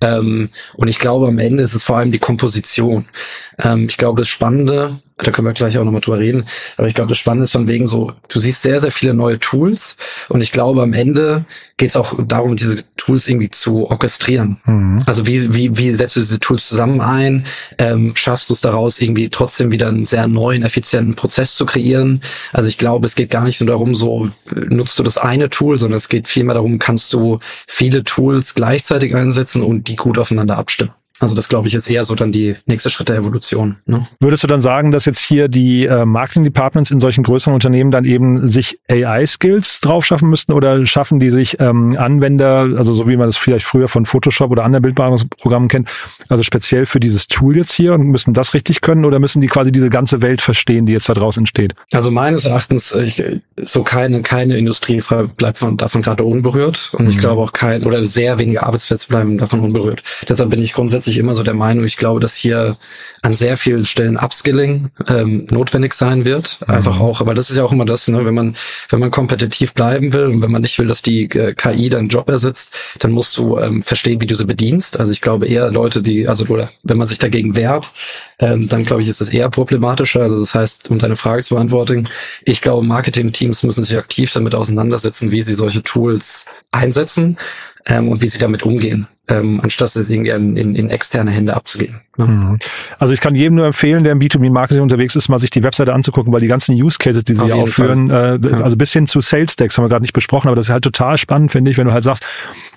Ähm, 0.01 0.51
und 0.75 0.89
ich 0.89 0.99
glaube, 0.99 1.29
am 1.29 1.39
Ende 1.39 1.63
ist 1.63 1.75
es 1.75 1.85
vor 1.85 1.99
allem 1.99 2.13
die 2.13 2.19
Komposition. 2.19 3.05
Ähm, 3.59 3.89
ich 3.89 3.99
glaube, 3.99 4.23
das 4.23 4.29
Spannende, 4.29 5.01
da 5.17 5.31
können 5.31 5.47
wir 5.47 5.53
gleich 5.53 5.79
auch 5.79 5.85
nochmal 5.85 6.01
drüber 6.01 6.19
reden, 6.19 6.45
aber 6.77 6.89
ich 6.89 6.95
glaube, 6.95 7.09
das 7.09 7.19
Spannende 7.19 7.45
ist 7.45 7.53
von 7.53 7.69
wegen 7.69 7.87
so, 7.87 8.13
du 8.29 8.41
siehst 8.41 8.63
sehr, 8.63 8.81
sehr 8.81 8.91
viele 8.91 9.15
neue 9.15 9.39
Tools 9.39 9.97
und 10.29 10.41
ich 10.41 10.51
glaube, 10.51 10.83
am 10.83 10.93
Ende 10.93 11.45
geht 11.77 11.91
es 11.91 11.97
auch 11.97 12.15
darum, 12.27 12.57
diese 12.57 12.85
Tools 12.97 13.27
irgendwie 13.29 13.51
zu 13.51 13.91
orchestrieren. 13.91 14.59
Mhm. 14.65 15.01
Also 15.07 15.27
wie, 15.27 15.55
wie, 15.55 15.77
wie 15.77 15.91
setzt 15.91 16.17
du 16.17 16.21
diese 16.21 16.39
Tools 16.39 16.69
zusammen 16.69 17.01
ein? 17.01 17.47
Ähm, 17.79 18.13
schaffst 18.15 18.49
du 18.49 18.55
es 18.55 18.61
daraus, 18.61 19.01
irgendwie 19.01 19.29
trotzdem 19.29 19.71
wieder 19.71 19.89
einen 19.89 20.07
sehr 20.07 20.29
neuen, 20.29 20.63
effizienten 20.63 21.15
Prozess 21.15 21.55
zu 21.55 21.67
kreieren? 21.67 22.23
Also 22.53 22.69
ich 22.69 22.79
glaube, 22.79 23.07
es 23.07 23.15
geht 23.15 23.31
gar 23.31 23.45
nicht 23.45 23.61
nur 23.61 23.69
darum, 23.69 23.95
so 23.95 24.29
nutzt 24.55 24.99
du 24.99 25.03
das 25.03 25.19
eine 25.19 25.51
Tool, 25.51 25.79
sondern 25.79 25.99
es 25.99 26.09
geht 26.09 26.29
vielmehr 26.29 26.55
darum, 26.55 26.79
kannst 26.79 27.13
du 27.13 27.41
viele 27.67 28.05
Tools 28.05 28.55
gleichzeitig 28.55 29.15
einsetzen 29.15 29.63
und 29.63 29.89
die 29.89 29.97
gut 29.97 30.19
aufeinander 30.19 30.57
abstimmen. 30.57 30.93
Also 31.21 31.37
das 31.37 31.49
glaube 31.49 31.69
ich 31.69 31.75
ist 31.75 31.89
eher 31.89 32.05
so 32.05 32.17
dann 32.17 32.33
die 32.33 32.57
nächste 32.67 32.91
Schritt 32.91 33.09
der 33.09 33.17
Evolution. 33.17 33.77
Ne? 33.87 34.05
Würdest 34.19 34.43
du 34.43 34.49
dann 34.49 34.61
sagen, 34.61 34.91
dass 34.91 35.05
jetzt 35.05 35.21
hier 35.21 35.47
die 35.47 35.87
äh, 35.87 36.05
Marketing 36.05 36.43
Departments 36.43 36.91
in 36.91 36.99
solchen 36.99 37.23
größeren 37.23 37.55
Unternehmen 37.55 37.93
dann 37.93 38.05
eben 38.05 38.49
sich 38.49 38.81
AI-Skills 38.91 39.81
drauf 39.81 40.05
schaffen 40.05 40.29
müssten 40.29 40.53
oder 40.53 40.85
schaffen 40.87 41.21
die 41.21 41.31
sich 41.31 41.61
ähm, 41.61 41.97
Anwender, 41.97 42.69
also 42.77 42.93
so 42.93 43.07
wie 43.09 43.17
man 43.17 43.27
das 43.27 43.37
vielleicht 43.37 43.65
früher 43.65 43.87
von 43.87 44.07
Photoshop 44.07 44.51
oder 44.51 44.65
anderen 44.65 44.83
Bildbearbeitungsprogrammen 44.83 45.69
kennt, 45.69 45.89
also 46.29 46.43
speziell 46.43 46.85
für 46.85 46.99
dieses 46.99 47.29
Tool 47.29 47.57
jetzt 47.57 47.73
hier 47.73 47.95
und 47.95 48.03
müssen 48.09 48.35
das 48.35 48.53
richtig 48.53 48.81
können 48.81 49.05
oder 49.05 49.21
müssen 49.21 49.41
die 49.41 49.49
quasi 49.49 49.71
diese 49.71 49.91
ganze 49.91 50.21
Welt 50.21 50.43
verstehen, 50.43 50.85
die 50.85 50.93
jetzt 50.93 51.09
da 51.09 51.15
draußen 51.15 51.43
entsteht? 51.43 51.75
Also 51.93 52.11
meines 52.11 52.45
Erachtens 52.45 52.93
ich, 52.93 53.23
so 53.63 53.85
keine 53.85 54.23
keine 54.23 54.57
Industrie 54.57 55.01
bleibt 55.37 55.59
von, 55.59 55.77
davon 55.77 56.03
gerade 56.03 56.25
unberührt 56.25 56.91
und 56.95 57.05
mhm. 57.05 57.11
ich 57.11 57.19
glaube 57.19 57.41
auch 57.41 57.53
kein 57.53 57.85
oder 57.85 58.05
sehr 58.05 58.41
wenige 58.41 58.65
Arbeitsplätze 58.65 59.07
bleiben 59.07 59.39
davon 59.39 59.61
unberührt. 59.61 60.03
Deshalb 60.29 60.51
bin 60.51 60.61
ich 60.61 60.73
grundsätzlich 60.73 61.04
grundsätzlich 61.05 61.19
immer 61.19 61.35
so 61.35 61.43
der 61.43 61.55
Meinung, 61.55 61.85
ich 61.85 61.99
glaube, 61.99 62.21
dass 62.21 62.35
hier 62.35 62.79
an 63.21 63.35
sehr 63.35 63.57
vielen 63.57 63.85
Stellen 63.85 64.17
Upskilling 64.17 64.91
ähm, 65.09 65.47
notwendig 65.51 65.93
sein 65.93 66.25
wird. 66.25 66.61
Einfach 66.67 66.99
auch, 66.99 67.21
aber 67.21 67.35
das 67.35 67.51
ist 67.51 67.57
ja 67.57 67.65
auch 67.65 67.73
immer 67.73 67.85
das, 67.85 68.09
ne, 68.09 68.25
wenn 68.25 68.35
man, 68.35 68.57
wenn 68.89 69.01
man 69.01 69.11
kompetitiv 69.11 69.75
bleiben 69.75 70.13
will 70.13 70.27
und 70.27 70.41
wenn 70.41 70.51
man 70.51 70.63
nicht 70.63 70.79
will, 70.79 70.87
dass 70.87 71.03
die 71.03 71.25
äh, 71.25 71.55
KI 71.55 71.91
deinen 71.91 72.09
Job 72.09 72.29
ersetzt, 72.29 72.75
dann 73.01 73.13
musst 73.13 73.37
du 73.37 73.59
ähm, 73.59 73.83
verstehen, 73.83 74.21
wie 74.21 74.27
du 74.27 74.35
sie 74.35 74.47
bedienst. 74.47 74.99
Also 74.99 75.13
ich 75.13 75.21
glaube 75.21 75.47
eher 75.47 75.71
Leute, 75.71 76.01
die, 76.01 76.27
also 76.27 76.47
oder 76.47 76.71
wenn 76.83 76.99
man 76.99 77.09
sich 77.09 77.19
dagegen 77.19 77.55
wehrt, 77.55 77.91
ähm, 78.39 78.69
dann 78.69 78.85
glaube 78.85 79.03
ich, 79.03 79.09
ist 79.09 79.21
es 79.21 79.29
eher 79.29 79.51
problematischer. 79.51 80.23
Also 80.23 80.41
das 80.41 80.55
heißt, 80.55 80.91
um 80.91 80.99
deine 80.99 81.17
Frage 81.17 81.43
zu 81.43 81.55
beantworten, 81.55 82.09
ich 82.45 82.63
glaube, 82.63 82.87
Marketing-Teams 82.87 83.63
müssen 83.63 83.85
sich 83.85 83.97
aktiv 83.97 84.33
damit 84.33 84.55
auseinandersetzen, 84.55 85.31
wie 85.31 85.43
sie 85.43 85.55
solche 85.55 85.83
Tools 85.83 86.47
einsetzen 86.71 87.39
ähm, 87.87 88.09
und 88.09 88.23
wie 88.23 88.29
sie 88.29 88.39
damit 88.39 88.63
umgehen, 88.63 89.07
ähm, 89.29 89.61
anstatt 89.63 89.95
es 89.95 90.09
irgendwie 90.09 90.31
in, 90.31 90.57
in, 90.57 90.75
in 90.75 90.91
externe 90.91 91.31
Hände 91.31 91.55
abzugeben. 91.55 92.01
Ne? 92.17 92.27
Mhm. 92.27 92.59
Also 92.99 93.13
ich 93.13 93.21
kann 93.21 93.35
jedem 93.35 93.57
nur 93.57 93.67
empfehlen, 93.67 94.05
der 94.05 94.13
im 94.13 94.21
B2B-Marketing 94.21 94.83
unterwegs 94.83 95.17
ist, 95.17 95.29
mal 95.29 95.39
sich 95.39 95.51
die 95.51 95.63
Webseite 95.63 95.93
anzugucken, 95.93 96.33
weil 96.33 96.41
die 96.41 96.47
ganzen 96.47 96.75
Use 96.75 96.97
Cases, 96.99 97.25
die 97.25 97.35
sie 97.35 97.45
hier 97.45 97.57
aufführen, 97.57 98.11
äh, 98.11 98.39
ja. 98.39 98.61
also 98.63 98.77
bis 98.77 98.93
hin 98.93 99.07
zu 99.07 99.21
Sales 99.21 99.57
Decks 99.57 99.77
haben 99.77 99.85
wir 99.85 99.89
gerade 99.89 100.03
nicht 100.03 100.15
besprochen, 100.15 100.49
aber 100.49 100.57
das 100.57 100.67
ist 100.67 100.73
halt 100.73 100.85
total 100.85 101.19
spannend, 101.19 101.53
finde 101.53 101.71
ich, 101.71 101.79
wenn 101.79 101.87
du 101.87 101.93
halt 101.93 102.05
sagst, 102.05 102.27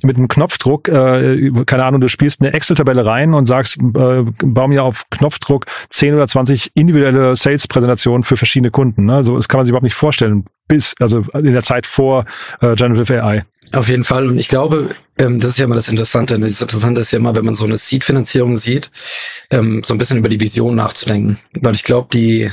mit 0.04 0.18
einem 0.18 0.28
Knopfdruck, 0.28 0.90
äh, 0.90 1.52
keine 1.66 1.86
Ahnung, 1.86 2.02
du 2.02 2.10
spielst 2.10 2.42
eine 2.42 2.54
Excel-Tabelle 2.54 3.06
rein 3.06 3.34
und 3.34 3.46
sagst, 3.46 3.78
äh, 3.78 4.24
bau 4.44 4.68
mir 4.68 4.84
auf 4.84 5.06
Knopfdruck 5.10 5.66
10 5.90 6.16
oder 6.16 6.28
20 6.28 6.72
individuelle 6.76 7.36
Sales-Präsentationen 7.36 8.24
für 8.24 8.36
verschiedene 8.36 8.72
Kunden. 8.72 9.06
Ne? 9.06 9.24
So, 9.24 9.36
das 9.36 9.48
kann 9.48 9.60
man 9.60 9.66
sich 9.66 9.70
überhaupt 9.70 9.84
nicht 9.84 9.96
vorstellen, 9.96 10.46
bis, 10.68 10.96
also 11.00 11.24
in 11.34 11.54
der 11.54 11.64
Zeit 11.64 11.86
vor 11.86 12.26
äh, 12.62 12.76
Generative 12.76 13.24
AI. 13.24 13.44
Auf 13.72 13.90
jeden 13.90 14.04
Fall. 14.04 14.28
Und 14.28 14.38
ich 14.38 14.48
glaube, 14.48 14.96
ähm, 15.18 15.40
das 15.40 15.52
ist 15.52 15.58
ja 15.58 15.66
immer 15.66 15.76
das 15.76 15.88
Interessante. 15.88 16.40
Das 16.40 16.62
Interessante 16.62 17.02
ist 17.02 17.12
ja 17.12 17.20
immer, 17.20 17.36
wenn 17.36 17.46
man 17.46 17.56
so 17.56 17.66
eine 17.66 17.78
Seed-Finanzierung 17.78 18.58
sieht, 18.58 18.92
ähm, 19.50 19.84
so 19.84 19.94
ein 19.94 19.98
bisschen 19.98 20.18
über 20.18 20.30
die 20.30 20.40
Vision 20.40 20.76
nachzudenken. 20.76 21.40
Weil 21.54 21.76
ich 21.76 21.84
glaube, 21.84 22.08
die, 22.14 22.52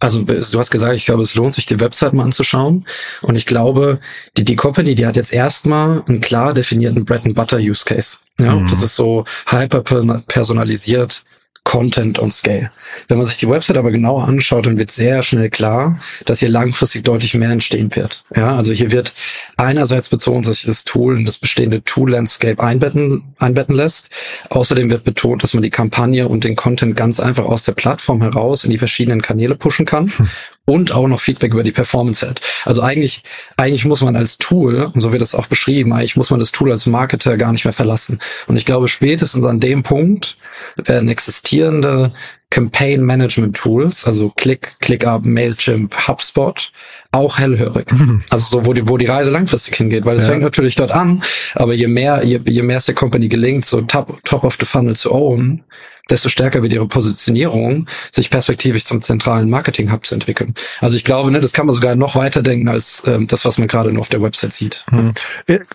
also 0.00 0.22
du 0.22 0.58
hast 0.58 0.70
gesagt, 0.70 0.96
ich 0.96 1.06
glaube, 1.06 1.22
es 1.22 1.34
lohnt 1.34 1.54
sich, 1.54 1.66
die 1.66 1.80
Website 1.80 2.12
mal 2.12 2.24
anzuschauen. 2.24 2.86
Und 3.22 3.36
ich 3.36 3.46
glaube, 3.46 4.00
die, 4.36 4.44
die 4.44 4.56
Company, 4.56 4.94
die 4.94 5.06
hat 5.06 5.16
jetzt 5.16 5.32
erstmal 5.32 6.02
einen 6.06 6.20
klar 6.20 6.54
definierten 6.54 7.04
Bread-and-Butter-Use-Case. 7.04 8.16
Ja, 8.40 8.56
mhm. 8.56 8.66
das 8.68 8.82
ist 8.82 8.94
so 8.94 9.24
hyper 9.46 9.82
personalisiert 9.82 11.22
Content 11.64 12.18
on 12.18 12.30
Scale. 12.32 12.70
Wenn 13.08 13.18
man 13.18 13.26
sich 13.26 13.38
die 13.38 13.48
Website 13.48 13.76
aber 13.76 13.90
genauer 13.90 14.24
anschaut, 14.24 14.66
dann 14.66 14.78
wird 14.78 14.90
sehr 14.90 15.22
schnell 15.22 15.50
klar, 15.50 16.00
dass 16.24 16.40
hier 16.40 16.48
langfristig 16.48 17.04
deutlich 17.04 17.34
mehr 17.34 17.50
entstehen 17.50 17.94
wird. 17.94 18.24
Ja, 18.34 18.56
also 18.56 18.72
hier 18.72 18.92
wird 18.92 19.12
einerseits 19.56 20.08
betont, 20.08 20.46
dass 20.46 20.58
sich 20.58 20.66
das 20.66 20.84
Tool 20.84 21.18
in 21.18 21.24
das 21.24 21.38
bestehende 21.38 21.82
Tool-Landscape 21.82 22.62
einbetten, 22.62 23.34
einbetten 23.38 23.74
lässt. 23.74 24.10
Außerdem 24.50 24.90
wird 24.90 25.04
betont, 25.04 25.42
dass 25.42 25.54
man 25.54 25.62
die 25.62 25.70
Kampagne 25.70 26.28
und 26.28 26.44
den 26.44 26.56
Content 26.56 26.96
ganz 26.96 27.20
einfach 27.20 27.44
aus 27.44 27.64
der 27.64 27.72
Plattform 27.72 28.22
heraus 28.22 28.64
in 28.64 28.70
die 28.70 28.78
verschiedenen 28.78 29.22
Kanäle 29.22 29.54
pushen 29.54 29.86
kann. 29.86 30.08
Hm 30.08 30.28
und 30.68 30.92
auch 30.92 31.08
noch 31.08 31.20
Feedback 31.20 31.54
über 31.54 31.62
die 31.62 31.72
Performance 31.72 32.28
hat. 32.28 32.42
Also 32.66 32.82
eigentlich, 32.82 33.22
eigentlich 33.56 33.86
muss 33.86 34.02
man 34.02 34.16
als 34.16 34.36
Tool, 34.36 34.90
und 34.94 35.00
so 35.00 35.12
wird 35.12 35.22
es 35.22 35.34
auch 35.34 35.46
beschrieben, 35.46 35.94
eigentlich 35.94 36.16
muss 36.16 36.28
man 36.28 36.40
das 36.40 36.52
Tool 36.52 36.70
als 36.70 36.84
Marketer 36.84 37.38
gar 37.38 37.52
nicht 37.52 37.64
mehr 37.64 37.72
verlassen. 37.72 38.20
Und 38.46 38.58
ich 38.58 38.66
glaube, 38.66 38.86
spätestens 38.86 39.46
an 39.46 39.60
dem 39.60 39.82
Punkt 39.82 40.36
werden 40.76 41.08
existierende 41.08 42.12
Campaign 42.50 43.04
Management 43.04 43.56
Tools, 43.56 44.06
also 44.06 44.32
Click, 44.36 44.76
ClickUp, 44.80 45.24
Mailchimp, 45.24 46.08
HubSpot, 46.08 46.72
auch 47.12 47.38
hellhörig. 47.38 47.92
Mhm. 47.92 48.22
Also 48.30 48.46
so, 48.58 48.66
wo 48.66 48.72
die, 48.72 48.88
wo 48.88 48.96
die 48.96 49.06
Reise 49.06 49.30
langfristig 49.30 49.76
hingeht, 49.76 50.06
weil 50.06 50.16
es 50.16 50.24
ja. 50.24 50.30
fängt 50.30 50.42
natürlich 50.42 50.74
dort 50.74 50.92
an, 50.92 51.22
aber 51.54 51.74
je 51.74 51.86
mehr, 51.88 52.24
je, 52.24 52.40
je 52.46 52.62
mehr 52.62 52.78
es 52.78 52.86
der 52.86 52.94
Company 52.94 53.28
gelingt, 53.28 53.66
so 53.66 53.82
top, 53.82 54.24
top 54.24 54.44
of 54.44 54.56
the 54.58 54.66
funnel 54.66 54.96
zu 54.96 55.12
own, 55.12 55.62
desto 56.10 56.28
stärker 56.28 56.62
wird 56.62 56.72
ihre 56.72 56.86
Positionierung 56.86 57.86
sich 58.12 58.30
perspektivisch 58.30 58.84
zum 58.84 59.02
zentralen 59.02 59.50
Marketing-Hub 59.50 60.06
zu 60.06 60.14
entwickeln. 60.14 60.54
Also 60.80 60.96
ich 60.96 61.04
glaube, 61.04 61.30
ne, 61.30 61.40
das 61.40 61.52
kann 61.52 61.66
man 61.66 61.74
sogar 61.74 61.94
noch 61.96 62.16
weiter 62.16 62.42
denken 62.42 62.68
als 62.68 63.02
ähm, 63.06 63.26
das, 63.26 63.44
was 63.44 63.58
man 63.58 63.68
gerade 63.68 63.92
nur 63.92 64.00
auf 64.00 64.08
der 64.08 64.22
Website 64.22 64.52
sieht. 64.52 64.84
Mhm. 64.90 65.12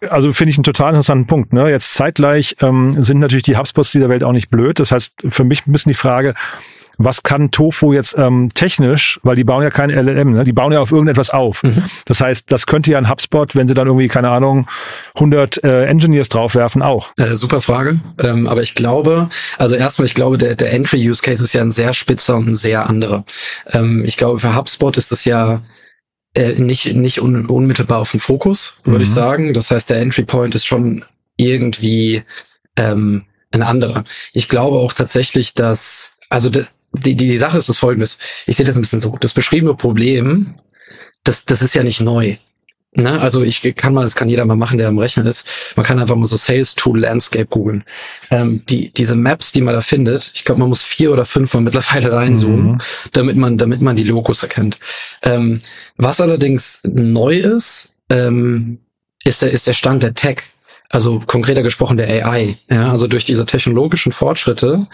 Also 0.09 0.33
finde 0.33 0.51
ich 0.51 0.57
einen 0.57 0.63
total 0.63 0.89
interessanten 0.89 1.27
Punkt. 1.27 1.53
Ne? 1.53 1.69
Jetzt 1.69 1.93
zeitgleich 1.93 2.55
ähm, 2.61 3.01
sind 3.03 3.19
natürlich 3.19 3.43
die 3.43 3.57
HubSpots 3.57 3.91
dieser 3.91 4.09
Welt 4.09 4.23
auch 4.23 4.31
nicht 4.31 4.49
blöd. 4.49 4.79
Das 4.79 4.91
heißt, 4.91 5.13
für 5.29 5.43
mich 5.43 5.65
ein 5.67 5.71
bisschen 5.71 5.91
die 5.91 5.97
Frage, 5.97 6.33
was 6.97 7.23
kann 7.23 7.51
Tofu 7.51 7.93
jetzt 7.93 8.15
ähm, 8.17 8.51
technisch, 8.53 9.19
weil 9.23 9.35
die 9.35 9.43
bauen 9.43 9.63
ja 9.63 9.69
kein 9.69 9.89
LLM, 9.89 10.33
ne? 10.33 10.43
die 10.43 10.53
bauen 10.53 10.71
ja 10.71 10.79
auf 10.79 10.91
irgendetwas 10.91 11.29
auf. 11.29 11.63
Mhm. 11.63 11.83
Das 12.05 12.21
heißt, 12.21 12.51
das 12.51 12.65
könnte 12.65 12.91
ja 12.91 12.97
ein 12.97 13.09
HubSpot, 13.09 13.55
wenn 13.55 13.67
sie 13.67 13.73
dann 13.73 13.87
irgendwie, 13.87 14.07
keine 14.07 14.29
Ahnung, 14.29 14.67
100 15.15 15.63
äh, 15.63 15.85
Engineers 15.85 16.29
draufwerfen, 16.29 16.81
auch. 16.81 17.11
Äh, 17.17 17.35
super 17.35 17.61
Frage. 17.61 17.99
Ähm, 18.19 18.47
aber 18.47 18.61
ich 18.61 18.75
glaube, 18.75 19.29
also 19.57 19.75
erstmal, 19.75 20.05
ich 20.05 20.13
glaube, 20.13 20.37
der, 20.37 20.55
der 20.55 20.71
Entry-Use-Case 20.73 21.43
ist 21.43 21.53
ja 21.53 21.61
ein 21.61 21.71
sehr 21.71 21.93
spitzer 21.93 22.35
und 22.37 22.49
ein 22.49 22.55
sehr 22.55 22.89
anderer. 22.89 23.25
Ähm, 23.71 24.03
ich 24.05 24.17
glaube, 24.17 24.39
für 24.39 24.55
HubSpot 24.55 24.95
ist 24.97 25.11
es 25.11 25.25
ja 25.25 25.61
äh, 26.35 26.59
nicht, 26.59 26.95
nicht 26.95 27.21
un, 27.21 27.45
unmittelbar 27.45 27.99
auf 27.99 28.11
den 28.11 28.19
Fokus, 28.19 28.75
würde 28.83 28.99
mhm. 28.99 29.03
ich 29.03 29.11
sagen. 29.11 29.53
Das 29.53 29.71
heißt, 29.71 29.89
der 29.89 29.99
Entry-Point 29.99 30.55
ist 30.55 30.65
schon 30.65 31.05
irgendwie 31.37 32.23
ähm, 32.77 33.23
ein 33.51 33.63
anderer. 33.63 34.03
Ich 34.33 34.49
glaube 34.49 34.77
auch 34.77 34.93
tatsächlich, 34.93 35.53
dass 35.53 36.11
also 36.33 36.49
die, 36.93 37.15
die, 37.15 37.27
die 37.27 37.37
Sache 37.37 37.57
ist 37.57 37.69
das 37.69 37.77
folgendes. 37.77 38.17
Ich 38.45 38.55
sehe 38.55 38.65
das 38.65 38.77
ein 38.77 38.81
bisschen 38.81 38.99
so. 38.99 39.17
Das 39.19 39.33
beschriebene 39.33 39.73
Problem, 39.73 40.55
das, 41.23 41.45
das 41.45 41.61
ist 41.61 41.75
ja 41.75 41.83
nicht 41.83 42.01
neu. 42.01 42.37
Ne? 42.95 43.19
Also 43.19 43.43
ich 43.43 43.61
kann 43.75 43.93
mal, 43.93 44.03
das 44.03 44.15
kann 44.15 44.29
jeder 44.29 44.45
mal 44.45 44.55
machen, 44.55 44.77
der 44.77 44.87
am 44.87 44.99
Rechner 44.99 45.25
ist. 45.25 45.45
Man 45.75 45.85
kann 45.85 45.99
einfach 45.99 46.15
mal 46.15 46.27
so 46.27 46.37
Sales 46.37 46.75
Tool 46.75 46.99
Landscape 46.99 47.47
googeln. 47.47 47.83
Ähm, 48.29 48.63
die, 48.69 48.93
diese 48.93 49.15
Maps, 49.15 49.51
die 49.51 49.61
man 49.61 49.73
da 49.73 49.81
findet, 49.81 50.31
ich 50.35 50.45
glaube, 50.45 50.59
man 50.59 50.69
muss 50.69 50.83
vier 50.83 51.11
oder 51.11 51.25
fünf 51.25 51.53
mal 51.53 51.61
mittlerweile 51.63 52.13
reinzoomen, 52.13 52.73
mhm. 52.73 52.77
damit 53.13 53.35
man, 53.35 53.57
damit 53.57 53.81
man 53.81 53.95
die 53.95 54.03
Logos 54.03 54.43
erkennt. 54.43 54.79
Ähm, 55.23 55.61
was 55.97 56.21
allerdings 56.21 56.81
neu 56.83 57.37
ist, 57.37 57.89
ähm, 58.09 58.79
ist 59.23 59.41
der, 59.41 59.51
ist 59.51 59.65
der 59.65 59.73
Stand 59.73 60.03
der 60.03 60.13
Tech. 60.13 60.43
Also 60.93 61.19
konkreter 61.25 61.63
gesprochen 61.63 61.97
der 61.97 62.07
AI. 62.07 62.59
Ja, 62.69 62.91
also 62.91 63.07
durch 63.07 63.25
diese 63.25 63.47
technologischen 63.47 64.11
Fortschritte 64.11 64.85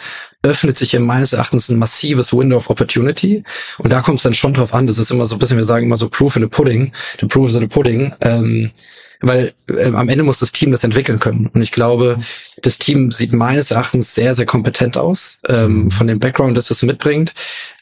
öffnet 0.41 0.77
sich 0.77 0.91
hier 0.91 1.01
meines 1.01 1.33
Erachtens 1.33 1.67
ein 1.67 1.77
massives 1.77 2.31
Window 2.31 2.55
of 2.55 2.69
Opportunity. 2.69 3.43
Und 3.79 3.91
da 3.91 3.99
kommt 3.99 4.19
es 4.19 4.23
dann 4.23 4.33
schon 4.33 4.53
drauf 4.53 4.73
an. 4.73 4.87
Das 4.87 4.97
ist 4.97 5.11
immer 5.11 5.25
so 5.25 5.35
ein 5.35 5.39
bisschen, 5.39 5.57
wir 5.57 5.65
sagen 5.65 5.87
immer 5.87 5.97
so 5.97 6.07
Proof 6.07 6.37
in 6.37 6.43
the 6.43 6.47
Pudding. 6.47 6.93
The 7.19 7.25
Proof 7.25 7.49
is 7.49 7.55
in 7.55 7.59
the 7.59 7.67
Pudding. 7.67 8.13
Ähm, 8.21 8.71
weil 9.19 9.51
äh, 9.69 9.91
am 9.91 10.07
Ende 10.07 10.23
muss 10.23 10.39
das 10.39 10.53
Team 10.53 10.71
das 10.71 10.85
entwickeln 10.85 11.19
können. 11.19 11.47
Und 11.47 11.61
ich 11.61 11.73
glaube, 11.73 12.17
das 12.61 12.77
Team 12.77 13.11
sieht 13.11 13.33
meines 13.33 13.69
Erachtens 13.69 14.15
sehr, 14.15 14.33
sehr 14.35 14.45
kompetent 14.45 14.95
aus, 14.95 15.37
ähm, 15.49 15.91
von 15.91 16.07
dem 16.07 16.19
Background, 16.19 16.57
das 16.57 16.71
es 16.71 16.81
mitbringt, 16.81 17.33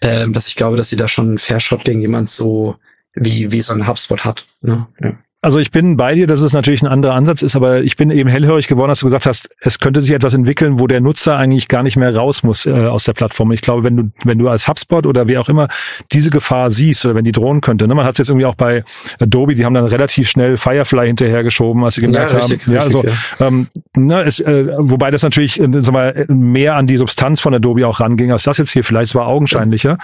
ähm, 0.01 0.33
dass 0.33 0.47
ich 0.47 0.55
glaube, 0.55 0.75
dass 0.75 0.89
sie 0.89 0.95
da 0.95 1.07
schon 1.07 1.27
einen 1.27 1.37
Fair 1.37 1.59
Shot 1.59 1.85
gegen 1.85 2.01
jemand 2.01 2.31
so 2.31 2.77
wie, 3.13 3.51
wie 3.51 3.61
so 3.61 3.73
ein 3.73 3.87
HubSpot 3.87 4.25
hat. 4.25 4.45
Ne? 4.61 4.87
Ja. 4.99 5.13
Also 5.47 5.59
ich 5.59 5.71
bin 5.71 5.95
bei 5.95 6.13
dir, 6.13 6.27
dass 6.27 6.41
es 6.41 6.51
natürlich 6.51 6.81
ein 6.81 6.87
anderer 6.87 7.13
Ansatz 7.13 7.41
ist, 7.41 7.55
aber 7.55 7.81
ich 7.81 7.95
bin 7.95 8.11
eben 8.11 8.29
hellhörig 8.29 8.67
geworden, 8.67 8.89
dass 8.89 8.99
du 8.99 9.05
gesagt 9.05 9.25
hast, 9.25 9.49
es 9.61 9.79
könnte 9.79 10.01
sich 10.01 10.11
etwas 10.11 10.33
entwickeln, 10.33 10.77
wo 10.77 10.87
der 10.87 10.99
Nutzer 10.99 11.37
eigentlich 11.37 11.69
gar 11.69 11.83
nicht 11.83 11.95
mehr 11.95 12.13
raus 12.13 12.43
muss 12.43 12.65
äh, 12.65 12.71
aus 12.73 13.05
der 13.05 13.13
Plattform. 13.13 13.53
Ich 13.53 13.61
glaube, 13.61 13.85
wenn 13.85 13.95
du, 13.95 14.03
wenn 14.25 14.39
du 14.39 14.49
als 14.49 14.67
HubSpot 14.67 15.05
oder 15.05 15.29
wie 15.29 15.37
auch 15.37 15.47
immer 15.47 15.69
diese 16.11 16.31
Gefahr 16.31 16.69
siehst 16.69 17.05
oder 17.05 17.15
wenn 17.15 17.23
die 17.23 17.31
drohen 17.31 17.61
könnte, 17.61 17.87
ne, 17.87 17.95
man 17.95 18.03
hat 18.03 18.15
es 18.15 18.17
jetzt 18.17 18.27
irgendwie 18.27 18.45
auch 18.45 18.55
bei 18.55 18.83
Adobe, 19.21 19.55
die 19.55 19.63
haben 19.63 19.73
dann 19.73 19.85
relativ 19.85 20.27
schnell 20.27 20.57
Firefly 20.57 21.07
hinterhergeschoben, 21.07 21.81
als 21.81 21.95
sie 21.95 22.01
gemerkt 22.01 22.33
ja, 22.33 22.39
richtig, 22.39 22.67
haben. 22.67 22.73
Ja, 22.73 22.81
richtig, 22.81 22.95
also, 22.97 23.07
ja. 23.39 23.47
Ähm, 23.47 23.67
ne, 23.95 24.23
es, 24.23 24.41
äh, 24.41 24.67
wobei 24.77 25.11
das 25.11 25.23
natürlich 25.23 25.61
äh, 25.61 25.69
sag 25.75 25.93
mal, 25.93 26.25
mehr 26.27 26.75
an 26.75 26.87
die 26.87 26.97
Substanz 26.97 27.39
von 27.39 27.53
Adobe 27.53 27.87
auch 27.87 28.01
ranging, 28.01 28.33
als 28.33 28.43
das 28.43 28.57
jetzt 28.57 28.71
hier 28.71 28.83
vielleicht 28.83 29.15
war 29.15 29.27
augenscheinlicher. 29.27 29.97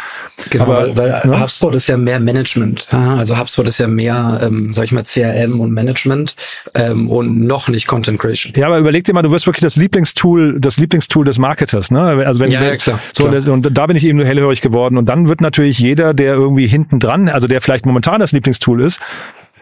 Genau, 0.51 0.63
aber, 0.63 0.95
weil, 0.95 0.97
weil 0.97 1.21
ne? 1.25 1.41
HubSpot 1.41 1.75
ist 1.75 1.87
ja 1.87 1.97
mehr 1.97 2.21
Management. 2.21 2.87
Also 2.93 3.37
HubSpot 3.37 3.67
ist 3.67 3.79
ja 3.79 3.89
mehr, 3.89 4.39
ähm, 4.41 4.71
sag 4.71 4.85
ich 4.85 4.93
mal, 4.93 5.03
CRM 5.03 5.32
und 5.59 5.71
Management 5.71 6.35
ähm, 6.75 7.09
und 7.09 7.45
noch 7.45 7.69
nicht 7.69 7.87
Content 7.87 8.19
Creation. 8.19 8.53
Ja, 8.55 8.67
aber 8.67 8.79
überleg 8.79 9.03
dir 9.03 9.13
mal, 9.13 9.21
du 9.21 9.31
wirst 9.31 9.45
wirklich 9.45 9.61
das 9.61 9.75
Lieblingstool, 9.75 10.59
das 10.59 10.77
Lieblingstool 10.77 11.25
des 11.25 11.37
Marketers, 11.37 11.91
ne? 11.91 12.01
Also 12.25 12.39
wenn, 12.39 12.51
ja, 12.51 12.63
ja 12.63 12.77
klar. 12.77 12.99
So, 13.13 13.25
klar. 13.27 13.47
und 13.49 13.77
da 13.77 13.87
bin 13.87 13.97
ich 13.97 14.05
eben 14.05 14.17
nur 14.17 14.27
hellhörig 14.27 14.61
geworden. 14.61 14.97
Und 14.97 15.07
dann 15.07 15.27
wird 15.27 15.41
natürlich 15.41 15.79
jeder, 15.79 16.13
der 16.13 16.35
irgendwie 16.35 16.67
hinten 16.67 16.99
dran, 16.99 17.29
also 17.29 17.47
der 17.47 17.61
vielleicht 17.61 17.85
momentan 17.85 18.19
das 18.19 18.31
Lieblingstool 18.31 18.81
ist, 18.81 18.99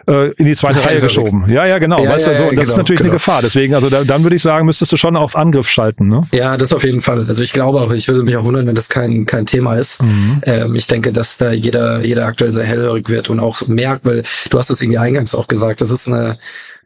äh, 0.08 0.32
in 0.32 0.46
die 0.46 0.56
zweite 0.56 0.86
Reihe 0.86 1.02
geschoben. 1.02 1.46
Ja, 1.50 1.66
ja, 1.66 1.80
genau. 1.80 2.04
Ja, 2.04 2.12
weißt 2.12 2.28
ja, 2.28 2.34
du, 2.34 2.38
so, 2.38 2.44
das 2.44 2.52
genau, 2.52 2.62
ist 2.64 2.78
natürlich 2.78 3.00
genau. 3.00 3.10
eine 3.10 3.18
Gefahr. 3.18 3.42
Deswegen, 3.42 3.76
also 3.76 3.90
da, 3.90 4.04
dann 4.04 4.24
würde 4.24 4.36
ich 4.36 4.42
sagen, 4.42 4.66
müsstest 4.66 4.92
du 4.92 4.98
schon 4.98 5.16
auf 5.16 5.36
Angriff 5.36 5.70
schalten. 5.70 6.08
Ne? 6.08 6.24
Ja, 6.32 6.58
das 6.58 6.74
auf 6.74 6.84
jeden 6.84 7.02
Fall. 7.02 7.26
Also 7.28 7.44
ich 7.44 7.54
glaube 7.54 7.82
auch, 7.82 7.92
ich 7.92 8.08
würde 8.08 8.24
mich 8.24 8.38
auch 8.38 8.44
wundern, 8.44 8.68
wenn 8.68 8.76
das 8.76 8.90
kein 8.90 9.26
kein 9.26 9.46
Thema 9.46 9.76
ist. 9.76 10.02
Mhm. 10.02 10.42
Ähm, 10.44 10.76
ich 10.76 10.88
denke, 10.88 11.12
dass 11.12 11.38
da 11.38 11.52
jeder 11.52 12.04
jeder 12.04 12.26
aktuell 12.26 12.52
sehr 12.52 12.66
hellhörig 12.66 13.10
wird 13.10 13.30
und 13.30 13.40
auch 13.40 13.68
merkt, 13.68 14.06
weil 14.06 14.24
du 14.50 14.58
hast 14.58 14.70
es 14.70 14.82
irgendwie 14.82 14.98
eingangs 14.98 15.36
auch 15.36 15.48
gesagt, 15.48 15.82
das 15.82 15.92
ist 15.92 16.08
eine 16.08 16.38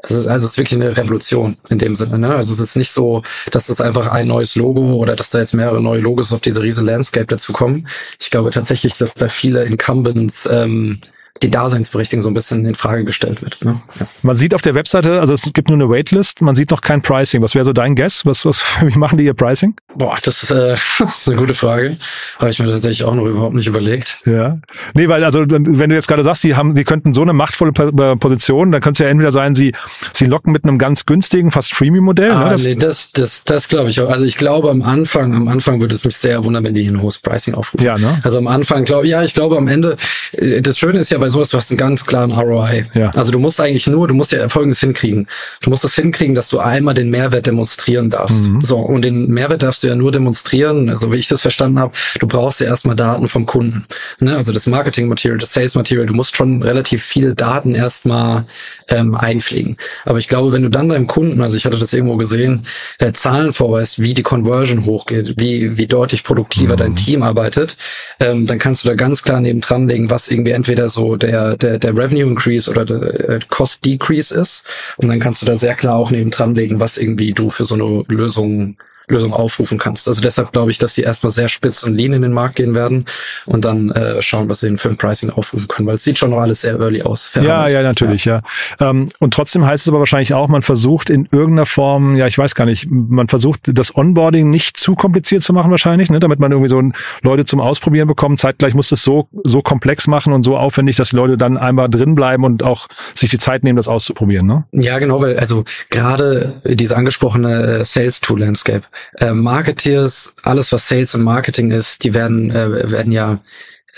es 0.05 0.11
ist, 0.11 0.27
also 0.27 0.45
es 0.45 0.51
ist 0.51 0.57
wirklich 0.57 0.79
eine 0.79 0.95
Revolution 0.95 1.57
in 1.69 1.79
dem 1.79 1.95
Sinne. 1.95 2.19
Ne? 2.19 2.35
Also 2.35 2.53
es 2.53 2.59
ist 2.59 2.75
nicht 2.75 2.91
so, 2.91 3.23
dass 3.51 3.67
das 3.67 3.81
einfach 3.81 4.07
ein 4.07 4.27
neues 4.27 4.55
Logo 4.55 4.93
oder 4.95 5.15
dass 5.15 5.29
da 5.29 5.39
jetzt 5.39 5.53
mehrere 5.53 5.81
neue 5.81 6.01
Logos 6.01 6.33
auf 6.33 6.41
diese 6.41 6.61
riesen 6.61 6.85
Landscape 6.85 7.25
dazu 7.25 7.53
kommen. 7.53 7.87
Ich 8.19 8.29
glaube 8.29 8.51
tatsächlich, 8.51 8.97
dass 8.97 9.13
da 9.13 9.29
viele 9.29 9.63
Incumbents 9.63 10.47
ähm, 10.51 10.99
die 11.43 11.51
Daseinsberechtigung 11.51 12.23
so 12.23 12.29
ein 12.29 12.33
bisschen 12.33 12.65
in 12.65 12.75
Frage 12.75 13.03
gestellt 13.03 13.41
wird. 13.41 13.63
Ne? 13.63 13.81
Ja. 13.99 14.07
Man 14.23 14.37
sieht 14.37 14.53
auf 14.53 14.61
der 14.61 14.73
Webseite, 14.73 15.19
also 15.19 15.33
es 15.33 15.41
gibt 15.53 15.67
nur 15.67 15.77
eine 15.77 15.89
Waitlist, 15.89 16.41
man 16.41 16.55
sieht 16.55 16.71
noch 16.71 16.81
kein 16.81 17.01
Pricing. 17.01 17.41
Was 17.41 17.55
wäre 17.55 17.65
so 17.65 17.73
dein 17.73 17.95
Guess? 17.95 18.25
Was, 18.25 18.45
was, 18.45 18.63
wie 18.81 18.97
machen 18.97 19.17
die 19.17 19.25
ihr 19.25 19.33
Pricing? 19.33 19.75
Boah, 19.95 20.17
das 20.23 20.43
ist, 20.43 20.51
äh, 20.51 20.75
das 20.99 21.19
ist 21.19 21.27
eine 21.27 21.37
gute 21.37 21.53
Frage. 21.53 21.97
Habe 22.39 22.49
ich 22.49 22.59
mir 22.59 22.67
tatsächlich 22.67 23.03
auch 23.03 23.15
noch 23.15 23.25
überhaupt 23.25 23.53
nicht 23.53 23.67
überlegt. 23.67 24.19
Ja. 24.25 24.59
Nee, 24.93 25.09
weil 25.09 25.23
also 25.25 25.45
wenn 25.47 25.89
du 25.89 25.95
jetzt 25.95 26.07
gerade 26.07 26.23
sagst, 26.23 26.43
die 26.43 26.55
haben, 26.55 26.73
die 26.73 26.85
könnten 26.85 27.13
so 27.13 27.21
eine 27.21 27.33
machtvolle 27.33 27.73
Position, 27.73 28.71
dann 28.71 28.81
könnte 28.81 29.03
es 29.03 29.05
ja 29.05 29.11
entweder 29.11 29.33
sein, 29.33 29.55
sie, 29.55 29.73
sie 30.13 30.25
locken 30.25 30.53
mit 30.53 30.63
einem 30.63 30.77
ganz 30.77 31.05
günstigen, 31.05 31.51
fast 31.51 31.73
Freemium-Modell. 31.73 32.29
Ne? 32.29 32.35
Ah, 32.35 32.43
ne? 32.45 32.49
das, 32.51 32.65
nee, 32.65 32.75
das, 32.75 33.11
das, 33.11 33.43
das 33.43 33.67
glaube 33.67 33.89
ich 33.89 33.99
auch. 33.99 34.09
Also 34.09 34.23
ich 34.23 34.37
glaube 34.37 34.69
am 34.69 34.81
Anfang, 34.81 35.35
am 35.35 35.49
Anfang 35.49 35.81
würde 35.81 35.95
es 35.95 36.05
mich 36.05 36.15
sehr 36.15 36.45
wundern, 36.45 36.63
wenn 36.63 36.73
die 36.73 36.87
ein 36.87 37.01
hohes 37.01 37.19
Pricing 37.19 37.55
aufrufen. 37.55 37.85
Ja, 37.85 37.97
ne? 37.97 38.19
Also 38.23 38.37
am 38.37 38.47
Anfang 38.47 38.85
glaube 38.85 39.07
ja, 39.07 39.23
ich 39.23 39.33
glaube 39.33 39.57
am 39.57 39.67
Ende, 39.67 39.97
äh, 40.31 40.61
das 40.61 40.77
Schöne 40.77 40.99
ist 40.99 41.11
ja 41.11 41.24
bei 41.25 41.29
sowas, 41.29 41.49
du 41.49 41.57
hast 41.57 41.71
einen 41.71 41.79
ganz 41.79 42.05
klaren 42.05 42.31
ROI. 42.31 42.85
Ja. 42.93 43.09
Also 43.15 43.31
du 43.31 43.39
musst 43.39 43.59
eigentlich 43.59 43.87
nur, 43.87 44.07
du 44.07 44.13
musst 44.13 44.31
ja 44.31 44.47
Folgendes 44.47 44.79
hinkriegen. 44.79 45.25
Du 45.61 45.71
musst 45.71 45.83
es 45.83 45.95
hinkriegen, 45.95 46.35
dass 46.35 46.49
du 46.49 46.59
einmal 46.59 46.93
den 46.93 47.09
Mehrwert 47.09 47.47
demonstrieren 47.47 48.11
darfst. 48.11 48.43
Mhm. 48.43 48.61
So, 48.61 48.77
und 48.77 49.01
den 49.01 49.27
Mehrwert 49.27 49.63
darfst 49.63 49.81
du 49.81 49.87
ja 49.87 49.95
nur 49.95 50.11
demonstrieren, 50.11 50.87
also 50.87 51.11
wie 51.11 51.17
ich 51.17 51.27
das 51.27 51.41
verstanden 51.41 51.79
habe, 51.79 51.93
du 52.19 52.27
brauchst 52.27 52.59
ja 52.59 52.67
erstmal 52.67 52.95
Daten 52.95 53.27
vom 53.27 53.47
Kunden. 53.47 53.85
Ne? 54.19 54.35
Also 54.35 54.53
das 54.53 54.67
Marketing-Material, 54.67 55.39
das 55.39 55.53
Sales-Material, 55.53 56.05
du 56.05 56.13
musst 56.13 56.35
schon 56.35 56.61
relativ 56.61 57.03
viele 57.03 57.33
Daten 57.33 57.73
erstmal 57.73 58.45
ähm, 58.89 59.15
einpflegen. 59.15 59.77
Aber 60.05 60.19
ich 60.19 60.27
glaube, 60.27 60.51
wenn 60.51 60.61
du 60.61 60.69
dann 60.69 60.89
deinem 60.89 61.07
Kunden, 61.07 61.41
also 61.41 61.57
ich 61.57 61.65
hatte 61.65 61.79
das 61.79 61.91
irgendwo 61.91 62.17
gesehen, 62.17 62.67
äh, 62.99 63.13
Zahlen 63.13 63.51
vorweist, 63.51 63.99
wie 63.99 64.13
die 64.13 64.21
Conversion 64.21 64.85
hochgeht, 64.85 65.39
wie, 65.39 65.75
wie 65.75 65.87
deutlich 65.87 66.23
produktiver 66.23 66.73
mhm. 66.73 66.79
dein 66.79 66.95
Team 66.95 67.23
arbeitet, 67.23 67.77
ähm, 68.19 68.45
dann 68.45 68.59
kannst 68.59 68.83
du 68.83 68.89
da 68.89 68.93
ganz 68.93 69.23
klar 69.23 69.41
neben 69.41 69.61
dran 69.61 69.87
legen, 69.87 70.11
was 70.11 70.27
irgendwie 70.27 70.51
entweder 70.51 70.87
so 70.87 71.14
der, 71.17 71.57
der, 71.57 71.79
der 71.79 71.95
Revenue 71.95 72.29
Increase 72.29 72.69
oder 72.69 72.85
der 72.85 73.29
äh, 73.29 73.39
Cost 73.49 73.83
Decrease 73.85 74.33
ist. 74.33 74.63
Und 74.97 75.07
dann 75.07 75.19
kannst 75.19 75.41
du 75.41 75.45
da 75.45 75.57
sehr 75.57 75.75
klar 75.75 75.95
auch 75.95 76.11
neben 76.11 76.31
dran 76.31 76.55
legen, 76.55 76.79
was 76.79 76.97
irgendwie 76.97 77.33
du 77.33 77.49
für 77.49 77.65
so 77.65 77.75
eine 77.75 78.03
Lösung 78.07 78.77
Lösung 79.07 79.33
aufrufen 79.33 79.77
kannst. 79.77 80.07
Also 80.07 80.21
deshalb 80.21 80.51
glaube 80.51 80.71
ich, 80.71 80.77
dass 80.77 80.95
die 80.95 81.01
erstmal 81.01 81.31
sehr 81.31 81.49
spitz 81.49 81.83
und 81.83 81.95
lean 81.95 82.13
in 82.13 82.21
den 82.21 82.33
Markt 82.33 82.55
gehen 82.55 82.73
werden 82.73 83.05
und 83.45 83.65
dann 83.65 83.91
äh, 83.91 84.21
schauen, 84.21 84.49
was 84.49 84.59
sie 84.59 84.75
für 84.77 84.89
ein 84.89 84.97
Pricing 84.97 85.29
aufrufen 85.29 85.67
können, 85.67 85.87
weil 85.87 85.95
es 85.95 86.03
sieht 86.03 86.17
schon 86.17 86.31
noch 86.31 86.39
alles 86.39 86.61
sehr 86.61 86.79
early 86.79 87.01
aus. 87.01 87.31
Ja, 87.35 87.67
ja, 87.67 87.81
natürlich, 87.81 88.25
ja. 88.25 88.41
ja. 88.79 88.89
Ähm, 88.89 89.09
und 89.19 89.33
trotzdem 89.33 89.65
heißt 89.65 89.85
es 89.85 89.89
aber 89.89 89.99
wahrscheinlich 89.99 90.33
auch, 90.33 90.47
man 90.47 90.61
versucht 90.61 91.09
in 91.09 91.27
irgendeiner 91.31 91.65
Form, 91.65 92.15
ja, 92.15 92.27
ich 92.27 92.37
weiß 92.37 92.55
gar 92.55 92.65
nicht, 92.65 92.87
man 92.89 93.27
versucht 93.27 93.61
das 93.65 93.95
Onboarding 93.95 94.49
nicht 94.49 94.77
zu 94.77 94.95
kompliziert 94.95 95.43
zu 95.43 95.53
machen 95.53 95.71
wahrscheinlich, 95.71 96.09
ne, 96.09 96.19
damit 96.19 96.39
man 96.39 96.51
irgendwie 96.51 96.69
so 96.69 96.81
Leute 97.21 97.45
zum 97.45 97.59
Ausprobieren 97.59 98.07
bekommt. 98.07 98.39
Zeitgleich 98.39 98.73
muss 98.73 98.91
es 98.91 99.03
so 99.03 99.27
so 99.43 99.61
komplex 99.61 100.07
machen 100.07 100.33
und 100.33 100.43
so 100.43 100.57
aufwendig, 100.57 100.97
dass 100.97 101.09
die 101.09 101.15
Leute 101.15 101.37
dann 101.37 101.57
einmal 101.57 101.89
drin 101.89 102.15
bleiben 102.15 102.43
und 102.43 102.63
auch 102.63 102.87
sich 103.13 103.29
die 103.29 103.39
Zeit 103.39 103.63
nehmen, 103.63 103.77
das 103.77 103.87
auszuprobieren. 103.87 104.47
Ne? 104.47 104.65
Ja, 104.71 104.99
genau, 104.99 105.21
weil 105.21 105.37
also 105.37 105.63
gerade 105.89 106.53
diese 106.63 106.95
angesprochene 106.95 107.79
äh, 107.79 107.85
Sales 107.85 108.21
Tool 108.21 108.39
Landscape 108.39 108.83
äh, 109.19 109.31
Marketeers, 109.31 110.33
alles 110.43 110.71
was 110.71 110.87
Sales 110.87 111.15
und 111.15 111.23
Marketing 111.23 111.71
ist, 111.71 112.03
die 112.03 112.13
werden, 112.13 112.51
äh, 112.51 112.91
werden 112.91 113.11
ja 113.11 113.39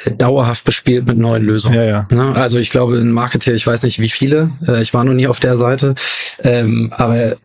äh, 0.06 0.12
dauerhaft 0.12 0.64
bespielt 0.64 1.06
mit 1.06 1.18
neuen 1.18 1.44
Lösungen. 1.44 1.76
Ja, 1.76 1.84
ja. 1.84 2.08
Ne? 2.12 2.36
Also 2.36 2.58
ich 2.58 2.70
glaube, 2.70 2.98
in 2.98 3.12
Marketeer, 3.12 3.56
ich 3.56 3.66
weiß 3.66 3.84
nicht 3.84 4.00
wie 4.00 4.10
viele, 4.10 4.52
äh, 4.68 4.82
ich 4.82 4.94
war 4.94 5.04
noch 5.04 5.14
nie 5.14 5.28
auf 5.28 5.40
der 5.40 5.58
Seite, 5.58 5.96
ähm, 6.44 6.94
aber 6.96 7.38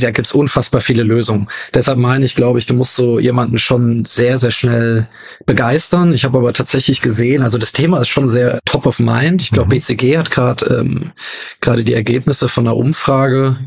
da 0.00 0.10
gibt's 0.10 0.32
unfassbar 0.32 0.80
viele 0.80 1.02
Lösungen. 1.02 1.48
Deshalb 1.74 1.98
meine 1.98 2.24
ich, 2.24 2.34
glaube 2.34 2.58
ich, 2.58 2.66
du 2.66 2.74
musst 2.74 2.94
so 2.94 3.18
jemanden 3.18 3.58
schon 3.58 4.04
sehr, 4.04 4.38
sehr 4.38 4.50
schnell 4.50 5.08
begeistern. 5.46 6.12
Ich 6.12 6.24
habe 6.24 6.38
aber 6.38 6.52
tatsächlich 6.52 7.02
gesehen, 7.02 7.42
also 7.42 7.58
das 7.58 7.72
Thema 7.72 8.00
ist 8.00 8.08
schon 8.08 8.28
sehr 8.28 8.60
top 8.64 8.86
of 8.86 8.98
mind. 8.98 9.42
Ich 9.42 9.50
glaube, 9.50 9.74
mhm. 9.74 9.80
BCG 9.80 10.18
hat 10.18 10.30
gerade 10.30 10.64
ähm, 10.80 11.12
gerade 11.60 11.84
die 11.84 11.94
Ergebnisse 11.94 12.48
von 12.48 12.66
einer 12.66 12.76
Umfrage 12.76 13.58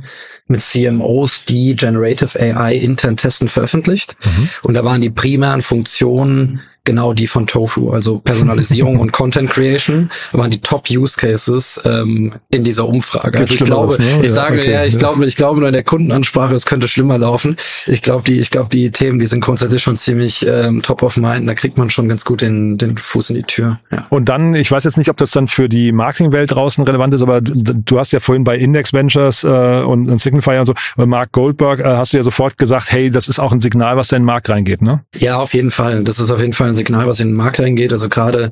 mit 0.47 0.61
CMOs, 0.61 1.45
die 1.45 1.75
Generative 1.75 2.39
AI 2.39 2.75
intern 2.75 3.17
testen, 3.17 3.47
veröffentlicht. 3.47 4.15
Mhm. 4.23 4.49
Und 4.63 4.73
da 4.73 4.83
waren 4.83 5.01
die 5.01 5.09
primären 5.09 5.61
Funktionen 5.61 6.61
genau 6.85 7.13
die 7.13 7.27
von 7.27 7.47
Tofu, 7.47 7.91
also 7.91 8.19
Personalisierung 8.19 8.99
und 9.03 9.13
Content 9.13 9.49
Creation 9.49 10.09
waren 10.33 10.51
die 10.51 10.59
Top 10.59 10.89
Use 10.89 11.15
Cases 11.17 11.81
ähm, 11.85 12.33
in 12.49 12.63
dieser 12.63 12.87
Umfrage. 12.87 13.39
Also 13.39 13.53
ich 13.53 13.63
glaube, 13.63 13.95
ne? 13.99 14.05
ich 14.17 14.23
ja, 14.23 14.29
sage 14.29 14.59
okay, 14.59 14.71
ja, 14.71 14.83
ich 14.83 14.93
ja. 14.93 14.99
glaube, 14.99 15.25
ich 15.25 15.35
glaube 15.35 15.59
nur 15.59 15.69
in 15.69 15.73
der 15.73 15.83
Kundenansprache, 15.83 16.53
es 16.53 16.65
könnte 16.65 16.87
schlimmer 16.87 17.17
laufen. 17.17 17.55
Ich 17.87 18.01
glaube, 18.01 18.23
die, 18.25 18.39
ich 18.39 18.51
glaube, 18.51 18.69
die 18.69 18.91
Themen, 18.91 19.19
die 19.19 19.27
sind 19.27 19.39
grundsätzlich 19.39 19.81
schon 19.81 19.95
ziemlich 19.95 20.45
ähm, 20.45 20.81
top 20.81 21.03
of 21.03 21.15
mind. 21.15 21.47
Da 21.47 21.53
kriegt 21.53 21.77
man 21.77 21.89
schon 21.89 22.09
ganz 22.09 22.25
gut 22.25 22.41
den, 22.41 22.77
den 22.77 22.97
Fuß 22.97 23.29
in 23.29 23.37
die 23.37 23.43
Tür. 23.43 23.79
Ja. 23.91 24.05
Und 24.09 24.27
dann, 24.27 24.53
ich 24.55 24.69
weiß 24.69 24.83
jetzt 24.83 24.97
nicht, 24.97 25.09
ob 25.09 25.17
das 25.17 25.31
dann 25.31 25.47
für 25.47 25.69
die 25.69 25.93
Marketingwelt 25.93 26.51
draußen 26.51 26.83
relevant 26.83 27.13
ist, 27.13 27.21
aber 27.21 27.39
du 27.41 27.99
hast 27.99 28.11
ja 28.11 28.19
vorhin 28.19 28.43
bei 28.43 28.57
Index 28.57 28.91
Ventures 28.91 29.43
äh, 29.43 29.47
und, 29.47 30.09
und 30.09 30.19
Signify 30.19 30.57
und 30.57 30.65
so, 30.65 30.73
bei 30.97 31.05
Mark 31.05 31.31
Goldberg 31.31 31.79
äh, 31.79 31.83
hast 31.83 32.11
du 32.11 32.17
ja 32.17 32.23
sofort 32.23 32.57
gesagt, 32.57 32.91
hey, 32.91 33.09
das 33.09 33.29
ist 33.29 33.39
auch 33.39 33.53
ein 33.53 33.61
Signal, 33.61 33.95
was 33.95 34.09
da 34.09 34.17
in 34.17 34.23
den 34.23 34.25
Markt 34.27 34.49
reingeht, 34.49 34.81
ne? 34.81 35.03
Ja, 35.15 35.37
auf 35.37 35.53
jeden 35.53 35.71
Fall. 35.71 36.03
Das 36.03 36.19
ist 36.19 36.29
auf 36.29 36.41
jeden 36.41 36.53
Fall 36.53 36.72
ein 36.73 36.75
Signal, 36.75 37.07
was 37.07 37.19
in 37.19 37.29
den 37.29 37.37
Markt 37.37 37.59
reingeht. 37.59 37.91
Also 37.91 38.09
gerade 38.09 38.51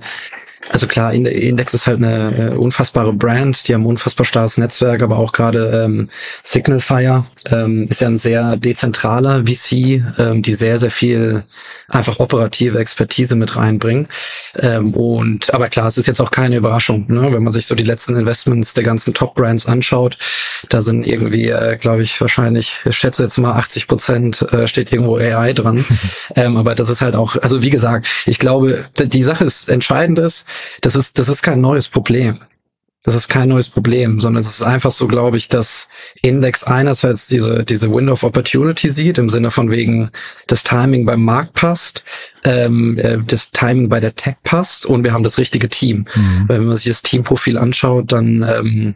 also 0.70 0.88
klar, 0.88 1.14
Index 1.14 1.74
ist 1.74 1.88
halt 1.88 1.98
eine 1.98 2.52
äh, 2.52 2.56
unfassbare 2.56 3.14
Brand, 3.14 3.68
die 3.68 3.74
haben 3.74 3.82
ein 3.82 3.88
unfassbar 3.88 4.26
starkes 4.26 4.58
Netzwerk, 4.58 5.02
aber 5.02 5.18
auch 5.18 5.32
gerade 5.32 5.84
ähm, 5.86 6.10
Signalfire 6.44 7.26
ähm, 7.50 7.88
ist 7.90 8.02
ja 8.02 8.08
ein 8.08 8.18
sehr 8.18 8.58
dezentraler 8.58 9.44
VC, 9.46 10.04
ähm, 10.20 10.42
die 10.42 10.54
sehr, 10.54 10.80
sehr 10.80 10.92
viel 10.92 11.44
einfach 11.88 12.20
operative 12.20 12.80
Expertise 12.80 13.36
mit 13.36 13.56
reinbringen. 13.56 14.08
Ähm, 14.58 14.94
und 14.94 15.54
aber 15.54 15.70
klar, 15.70 15.88
es 15.88 15.98
ist 15.98 16.08
jetzt 16.08 16.22
auch 16.22 16.32
keine 16.32 16.58
Überraschung, 16.58 17.06
ne? 17.10 17.34
wenn 17.34 17.44
man 17.44 17.52
sich 17.52 17.66
so 17.66 17.76
die 17.76 17.84
letzten 17.84 18.16
Investments 18.16 18.74
der 18.74 18.84
ganzen 18.84 19.14
Top-Brands 19.14 19.66
anschaut, 19.66 20.18
da 20.70 20.82
sind 20.82 21.06
irgendwie, 21.06 21.50
äh, 21.50 21.78
glaube 21.78 22.04
ich, 22.04 22.20
wahrscheinlich, 22.22 22.80
ich 22.86 22.96
schätze 22.96 23.24
jetzt 23.24 23.38
mal 23.38 23.54
80 23.54 23.88
Prozent 23.88 24.42
äh, 24.54 24.68
steht 24.68 24.94
irgendwo 24.94 25.18
AI 25.18 25.54
dran. 25.54 25.84
ähm, 26.36 26.56
aber 26.56 26.76
das 26.76 26.90
ist 26.90 27.02
halt 27.02 27.16
auch, 27.16 27.36
also 27.38 27.62
wie 27.64 27.70
gesagt, 27.70 28.08
ich 28.26 28.40
glaube, 28.40 28.86
die 29.00 29.24
Sache 29.24 29.44
ist 29.44 29.68
entscheidend 29.68 30.20
ist, 30.20 30.46
das 30.82 30.96
ist, 30.96 31.20
das 31.20 31.30
ist 31.30 31.42
kein 31.42 31.62
neues 31.62 31.88
Problem. 31.88 32.40
Das 33.04 33.16
ist 33.16 33.30
kein 33.30 33.50
neues 33.50 33.68
Problem, 33.68 34.20
sondern 34.20 34.42
es 34.42 34.48
ist 34.48 34.62
einfach 34.62 34.92
so, 34.92 35.08
glaube 35.08 35.36
ich, 35.36 35.48
dass 35.48 35.88
Index 36.22 36.64
einerseits 36.64 37.26
diese, 37.28 37.64
diese 37.66 37.92
Window 37.92 38.14
of 38.14 38.24
Opportunity 38.24 38.90
sieht, 38.90 39.18
im 39.18 39.30
Sinne 39.30 39.50
von 39.50 39.72
wegen, 39.72 40.12
das 40.46 40.62
Timing 40.62 41.08
beim 41.08 41.24
Markt 41.24 41.54
passt, 41.54 42.04
ähm, 42.44 43.00
äh, 43.00 43.18
das 43.26 43.50
Timing 43.50 43.90
bei 43.90 44.00
der 44.00 44.16
Tech 44.16 44.36
passt 44.44 44.86
und 44.86 45.04
wir 45.04 45.14
haben 45.14 45.24
das 45.24 45.40
richtige 45.40 45.68
Team. 45.68 46.06
Mhm. 46.14 46.44
Wenn 46.48 46.66
man 46.66 46.76
sich 46.76 46.86
das 46.86 47.02
Teamprofil 47.02 47.58
anschaut, 47.58 48.12
dann, 48.12 48.44
ähm, 48.44 48.94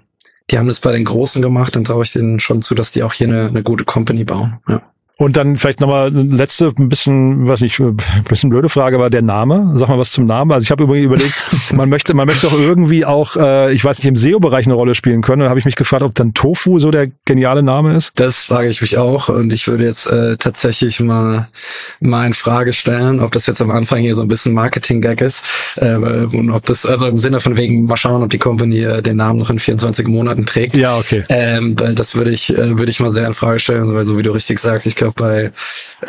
die 0.52 0.60
haben 0.60 0.68
das 0.68 0.82
bei 0.82 0.92
den 0.92 1.06
Großen 1.06 1.42
gemacht, 1.42 1.76
dann 1.76 1.84
traue 1.84 2.04
ich 2.04 2.14
denen 2.14 2.40
schon 2.40 2.62
zu, 2.62 2.76
dass 2.76 2.92
die 2.92 3.02
auch 3.02 3.14
hier 3.14 3.28
eine, 3.28 3.48
eine 3.48 3.64
gute 3.64 3.86
Company 3.86 4.24
bauen. 4.24 4.60
Ja. 4.70 4.84
Und 5.18 5.38
dann 5.38 5.56
vielleicht 5.56 5.80
nochmal 5.80 6.12
letzte, 6.12 6.74
ein 6.78 6.90
bisschen, 6.90 7.48
weiß 7.48 7.62
nicht, 7.62 7.80
ein 7.80 7.96
bisschen 8.28 8.50
blöde 8.50 8.68
Frage, 8.68 8.98
aber 8.98 9.10
der 9.10 9.22
Name, 9.22 9.72
sag 9.76 9.88
mal 9.88 9.98
was 9.98 10.12
zum 10.12 10.26
Namen. 10.26 10.52
Also 10.52 10.66
ich 10.66 10.72
habe 10.72 10.84
übrigens 10.84 11.06
überlegt, 11.06 11.34
man 11.74 11.88
möchte, 11.88 12.14
man 12.14 12.28
möchte 12.28 12.48
doch 12.48 12.60
irgendwie 12.60 13.06
auch, 13.06 13.38
äh, 13.38 13.72
ich 13.72 13.86
weiß 13.86 14.00
nicht, 14.00 14.08
im 14.08 14.18
SEO-Bereich 14.18 14.66
eine 14.66 14.74
Rolle 14.74 14.94
spielen 14.94 15.22
können. 15.22 15.44
Da 15.44 15.50
habe 15.50 15.60
ich 15.60 15.66
mich 15.66 15.78
gefragt, 15.78 16.04
ob 16.04 16.14
dann 16.16 16.34
Tofu 16.34 16.80
so 16.80 16.92
der 16.92 17.12
geniale 17.24 17.64
Name 17.64 17.96
ist. 17.96 18.12
Das 18.16 18.44
frage 18.44 18.68
ich 18.68 18.82
mich 18.82 18.98
auch 18.98 19.30
und 19.30 19.54
ich 19.54 19.70
würde 19.70 19.86
jetzt 19.86 20.06
äh, 20.08 20.36
tatsächlich 20.36 21.00
mal, 21.00 21.48
mal 22.02 22.28
in 22.28 22.34
Frage 22.34 22.74
stellen, 22.74 23.22
ob 23.22 23.32
das 23.32 23.46
jetzt 23.46 23.62
am 23.62 23.72
Anfang 23.72 24.00
hier 24.00 24.16
so 24.16 24.22
ein 24.22 24.28
bisschen 24.28 24.54
Marketing-Gag 24.54 25.22
ist 25.22 25.44
äh, 25.78 25.96
und 25.96 26.52
ob 26.52 26.66
das, 26.66 26.86
also 26.86 27.08
im 27.08 27.20
Sinne 27.20 27.40
von 27.40 27.56
wegen, 27.56 27.86
mal 27.86 27.96
schauen, 27.96 28.22
ob 28.22 28.30
die 28.32 28.38
Company 28.38 28.84
äh, 28.84 29.02
den 29.02 29.16
Namen 29.16 29.40
noch 29.40 29.50
in 29.50 29.60
24 29.60 30.08
Monaten 30.08 30.46
trägt. 30.46 30.76
Ja, 30.76 30.98
okay. 30.98 31.24
Ähm, 31.30 31.80
weil 31.80 31.96
das 31.96 32.16
würde 32.16 32.32
ich, 32.32 32.50
äh, 32.52 32.78
würde 32.78 32.92
ich 32.92 33.00
mal 33.00 33.12
sehr 33.12 33.26
in 33.28 33.34
Frage 33.34 33.60
stellen, 33.60 33.94
weil 33.94 34.04
so 34.04 34.18
wie 34.18 34.24
du 34.24 34.32
richtig 34.32 34.60
sagst, 34.60 34.88
ich 34.88 35.05
glaube, 35.14 35.52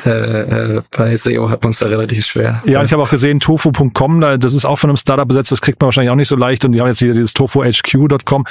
bei, 0.02 0.08
äh, 0.08 0.76
äh, 0.76 0.82
bei 0.96 1.16
SEO 1.16 1.50
hat 1.50 1.62
man 1.62 1.72
es 1.72 1.78
da 1.78 1.86
relativ 1.86 2.26
schwer. 2.26 2.62
Ja, 2.64 2.82
ich 2.82 2.92
habe 2.92 3.02
auch 3.02 3.10
gesehen, 3.10 3.40
tofu.com, 3.40 4.20
das 4.38 4.54
ist 4.54 4.64
auch 4.64 4.76
von 4.76 4.90
einem 4.90 4.96
Startup 4.96 5.26
besetzt, 5.26 5.52
das 5.52 5.60
kriegt 5.60 5.80
man 5.80 5.86
wahrscheinlich 5.86 6.10
auch 6.10 6.16
nicht 6.16 6.28
so 6.28 6.36
leicht 6.36 6.64
und 6.64 6.72
die 6.72 6.80
haben 6.80 6.88
jetzt 6.88 6.98
hier 6.98 7.12
dieses 7.12 7.32
tofuhq.com. 7.32 8.44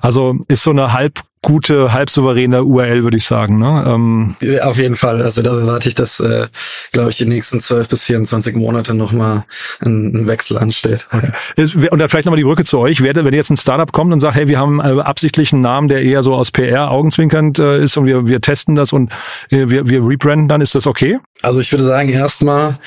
Also 0.00 0.36
ist 0.48 0.62
so 0.62 0.70
eine 0.70 0.92
halb 0.92 1.20
gute, 1.42 1.92
halb 1.92 2.10
souveräne 2.10 2.64
URL, 2.64 3.02
würde 3.02 3.16
ich 3.16 3.24
sagen. 3.24 3.58
Ne? 3.58 3.84
Ähm, 3.86 4.36
Auf 4.62 4.76
jeden 4.76 4.94
Fall. 4.94 5.22
Also 5.22 5.42
da 5.42 5.58
erwarte 5.58 5.88
ich, 5.88 5.94
dass, 5.94 6.20
äh, 6.20 6.48
glaube 6.92 7.10
ich, 7.10 7.16
die 7.16 7.24
nächsten 7.24 7.60
12 7.60 7.88
bis 7.88 8.02
24 8.02 8.54
Monate 8.56 8.94
nochmal 8.94 9.44
ein, 9.84 10.14
ein 10.14 10.28
Wechsel 10.28 10.58
ansteht. 10.58 11.06
Und 11.12 11.98
dann 11.98 12.08
vielleicht 12.08 12.26
nochmal 12.26 12.36
die 12.36 12.44
Brücke 12.44 12.64
zu 12.64 12.78
euch. 12.78 13.02
Wenn 13.02 13.34
jetzt 13.34 13.50
ein 13.50 13.56
Startup 13.56 13.90
kommt 13.90 14.12
und 14.12 14.20
sagt, 14.20 14.36
hey, 14.36 14.48
wir 14.48 14.58
haben 14.58 14.80
äh, 14.80 15.00
absichtlich 15.00 15.52
einen 15.52 15.62
Namen, 15.62 15.88
der 15.88 16.02
eher 16.02 16.22
so 16.22 16.34
aus 16.34 16.50
PR 16.50 16.90
augenzwinkernd 16.90 17.58
äh, 17.58 17.82
ist 17.82 17.96
und 17.96 18.04
wir, 18.04 18.26
wir 18.26 18.40
testen 18.40 18.74
das 18.74 18.92
und 18.92 19.10
äh, 19.50 19.68
wir, 19.68 19.88
wir 19.88 20.06
rebranden, 20.06 20.48
dann 20.48 20.60
ist 20.60 20.74
das 20.74 20.86
okay? 20.86 21.18
Also 21.42 21.60
ich 21.60 21.72
würde 21.72 21.84
sagen, 21.84 22.08
erstmal 22.10 22.78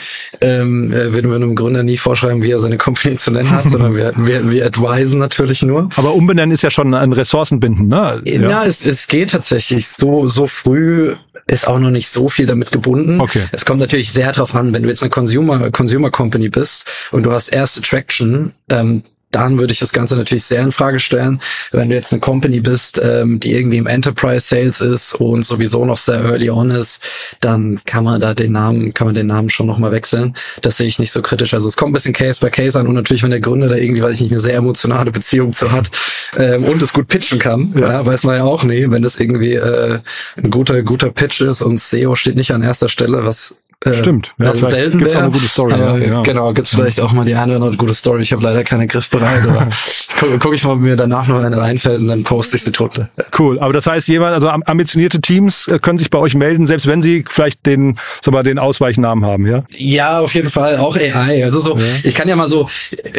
ähm, 0.41 0.91
äh, 0.91 1.13
würden 1.13 1.29
wir 1.29 1.35
einem 1.35 1.55
Gründer 1.55 1.83
nie 1.83 1.97
vorschreiben, 1.97 2.43
wie 2.43 2.51
er 2.51 2.59
seine 2.59 2.77
Company 2.77 3.17
zu 3.17 3.31
nennen 3.31 3.51
hat, 3.51 3.63
sondern 3.69 3.95
wir, 3.95 4.13
wir, 4.15 4.51
wir 4.51 4.65
advisen 4.65 5.19
natürlich 5.19 5.63
nur. 5.63 5.89
Aber 5.95 6.13
umbenennen 6.13 6.51
ist 6.51 6.63
ja 6.63 6.71
schon 6.71 6.93
ein 6.93 7.13
Ressourcenbinden, 7.13 7.87
ne? 7.87 8.21
Ja, 8.25 8.49
ja 8.49 8.63
es, 8.65 8.85
es 8.85 9.07
geht 9.07 9.31
tatsächlich. 9.31 9.87
So, 9.87 10.27
so 10.27 10.47
früh 10.47 11.15
ist 11.47 11.67
auch 11.67 11.79
noch 11.79 11.91
nicht 11.91 12.09
so 12.09 12.29
viel 12.29 12.45
damit 12.45 12.71
gebunden. 12.71 13.19
Okay. 13.19 13.43
Es 13.51 13.65
kommt 13.65 13.79
natürlich 13.79 14.13
sehr 14.13 14.31
drauf 14.31 14.55
an, 14.55 14.73
wenn 14.73 14.83
du 14.83 14.89
jetzt 14.89 15.01
eine 15.01 15.09
Consumer, 15.09 15.71
Consumer 15.71 16.09
Company 16.09 16.49
bist 16.49 16.85
und 17.11 17.23
du 17.23 17.31
hast 17.31 17.49
erste 17.49 17.81
Traction, 17.81 18.53
ähm, 18.69 19.03
dann 19.35 19.57
würde 19.57 19.73
ich 19.73 19.79
das 19.79 19.93
Ganze 19.93 20.15
natürlich 20.15 20.45
sehr 20.45 20.61
in 20.61 20.71
Frage 20.71 20.99
stellen. 20.99 21.41
Wenn 21.71 21.89
du 21.89 21.95
jetzt 21.95 22.11
eine 22.11 22.19
Company 22.19 22.59
bist, 22.59 23.01
ähm, 23.03 23.39
die 23.39 23.53
irgendwie 23.53 23.77
im 23.77 23.87
Enterprise 23.87 24.47
Sales 24.47 24.81
ist 24.81 25.15
und 25.15 25.43
sowieso 25.43 25.85
noch 25.85 25.97
sehr 25.97 26.23
early 26.23 26.49
on 26.49 26.71
ist, 26.71 26.99
dann 27.39 27.81
kann 27.85 28.03
man 28.03 28.21
da 28.21 28.33
den 28.33 28.51
Namen, 28.51 28.93
kann 28.93 29.07
man 29.07 29.15
den 29.15 29.27
Namen 29.27 29.49
schon 29.49 29.67
nochmal 29.67 29.91
wechseln. 29.91 30.35
Das 30.61 30.77
sehe 30.77 30.87
ich 30.87 30.99
nicht 30.99 31.11
so 31.11 31.21
kritisch. 31.21 31.53
Also 31.53 31.67
es 31.67 31.75
kommt 31.75 31.91
ein 31.91 31.93
bisschen 31.93 32.13
Case 32.13 32.39
by 32.39 32.49
Case 32.49 32.79
an 32.79 32.87
und 32.87 32.95
natürlich, 32.95 33.23
wenn 33.23 33.31
der 33.31 33.39
Gründer 33.39 33.69
da 33.69 33.75
irgendwie, 33.75 34.03
weiß 34.03 34.15
ich 34.15 34.21
nicht, 34.21 34.31
eine 34.31 34.39
sehr 34.39 34.55
emotionale 34.55 35.11
Beziehung 35.11 35.53
zu 35.53 35.71
hat 35.71 35.89
ähm, 36.37 36.63
und 36.63 36.81
es 36.81 36.93
gut 36.93 37.07
pitchen 37.07 37.39
kann, 37.39 37.73
ja. 37.75 37.91
ja 37.91 38.05
weiß 38.05 38.23
man 38.23 38.37
ja 38.37 38.43
auch 38.43 38.63
nie, 38.63 38.89
wenn 38.89 39.03
das 39.03 39.19
irgendwie 39.19 39.53
äh, 39.53 39.99
ein 40.37 40.49
guter, 40.49 40.81
guter 40.83 41.09
Pitch 41.09 41.41
ist 41.41 41.61
und 41.61 41.79
SEO 41.79 42.15
steht 42.15 42.35
nicht 42.35 42.51
an 42.51 42.61
erster 42.61 42.89
Stelle, 42.89 43.25
was 43.25 43.55
Stimmt, 43.91 44.33
ja, 44.39 44.55
selten 44.55 44.97
gibt's 44.97 45.13
wär. 45.13 45.21
auch 45.21 45.25
eine 45.25 45.33
gute 45.33 45.47
Story. 45.47 45.73
Aber, 45.73 45.99
ja, 45.99 46.13
ja. 46.13 46.21
Genau, 46.23 46.53
gibt's 46.53 46.71
vielleicht 46.73 47.01
auch 47.01 47.11
mal 47.11 47.25
die 47.25 47.35
eine 47.35 47.55
oder 47.55 47.65
andere 47.65 47.77
gute 47.77 47.93
Story. 47.93 48.21
Ich 48.21 48.31
habe 48.31 48.43
leider 48.43 48.63
keine 48.63 48.87
griffbereit, 48.87 49.43
aber 49.43 49.67
gucke 50.19 50.39
guck 50.39 50.53
ich 50.53 50.63
mal, 50.63 50.73
ob 50.73 50.79
mir 50.79 50.95
danach 50.95 51.27
noch 51.27 51.43
eine 51.43 51.57
reinfällt 51.57 51.99
und 51.99 52.07
dann 52.07 52.23
poste 52.23 52.55
ich 52.55 52.63
sie 52.63 52.71
drunter. 52.71 53.09
Cool, 53.37 53.59
aber 53.59 53.73
das 53.73 53.85
heißt, 53.85 54.07
jemand, 54.07 54.33
also 54.33 54.49
ambitionierte 54.49 55.19
Teams 55.19 55.67
äh, 55.67 55.79
können 55.79 55.97
sich 55.97 56.09
bei 56.09 56.19
euch 56.19 56.35
melden, 56.35 56.67
selbst 56.67 56.87
wenn 56.87 57.01
sie 57.01 57.25
vielleicht 57.29 57.65
den, 57.65 57.97
sag 58.21 58.33
mal, 58.33 58.43
den 58.43 58.59
Ausweichnamen 58.59 59.25
haben, 59.25 59.47
ja? 59.47 59.63
Ja, 59.69 60.19
auf 60.19 60.33
jeden 60.33 60.49
Fall, 60.49 60.77
auch 60.77 60.95
AI. 60.95 61.43
Also 61.43 61.59
so, 61.59 61.77
ja. 61.77 61.83
ich 62.03 62.15
kann 62.15 62.27
ja 62.27 62.35
mal 62.35 62.47
so, 62.47 62.69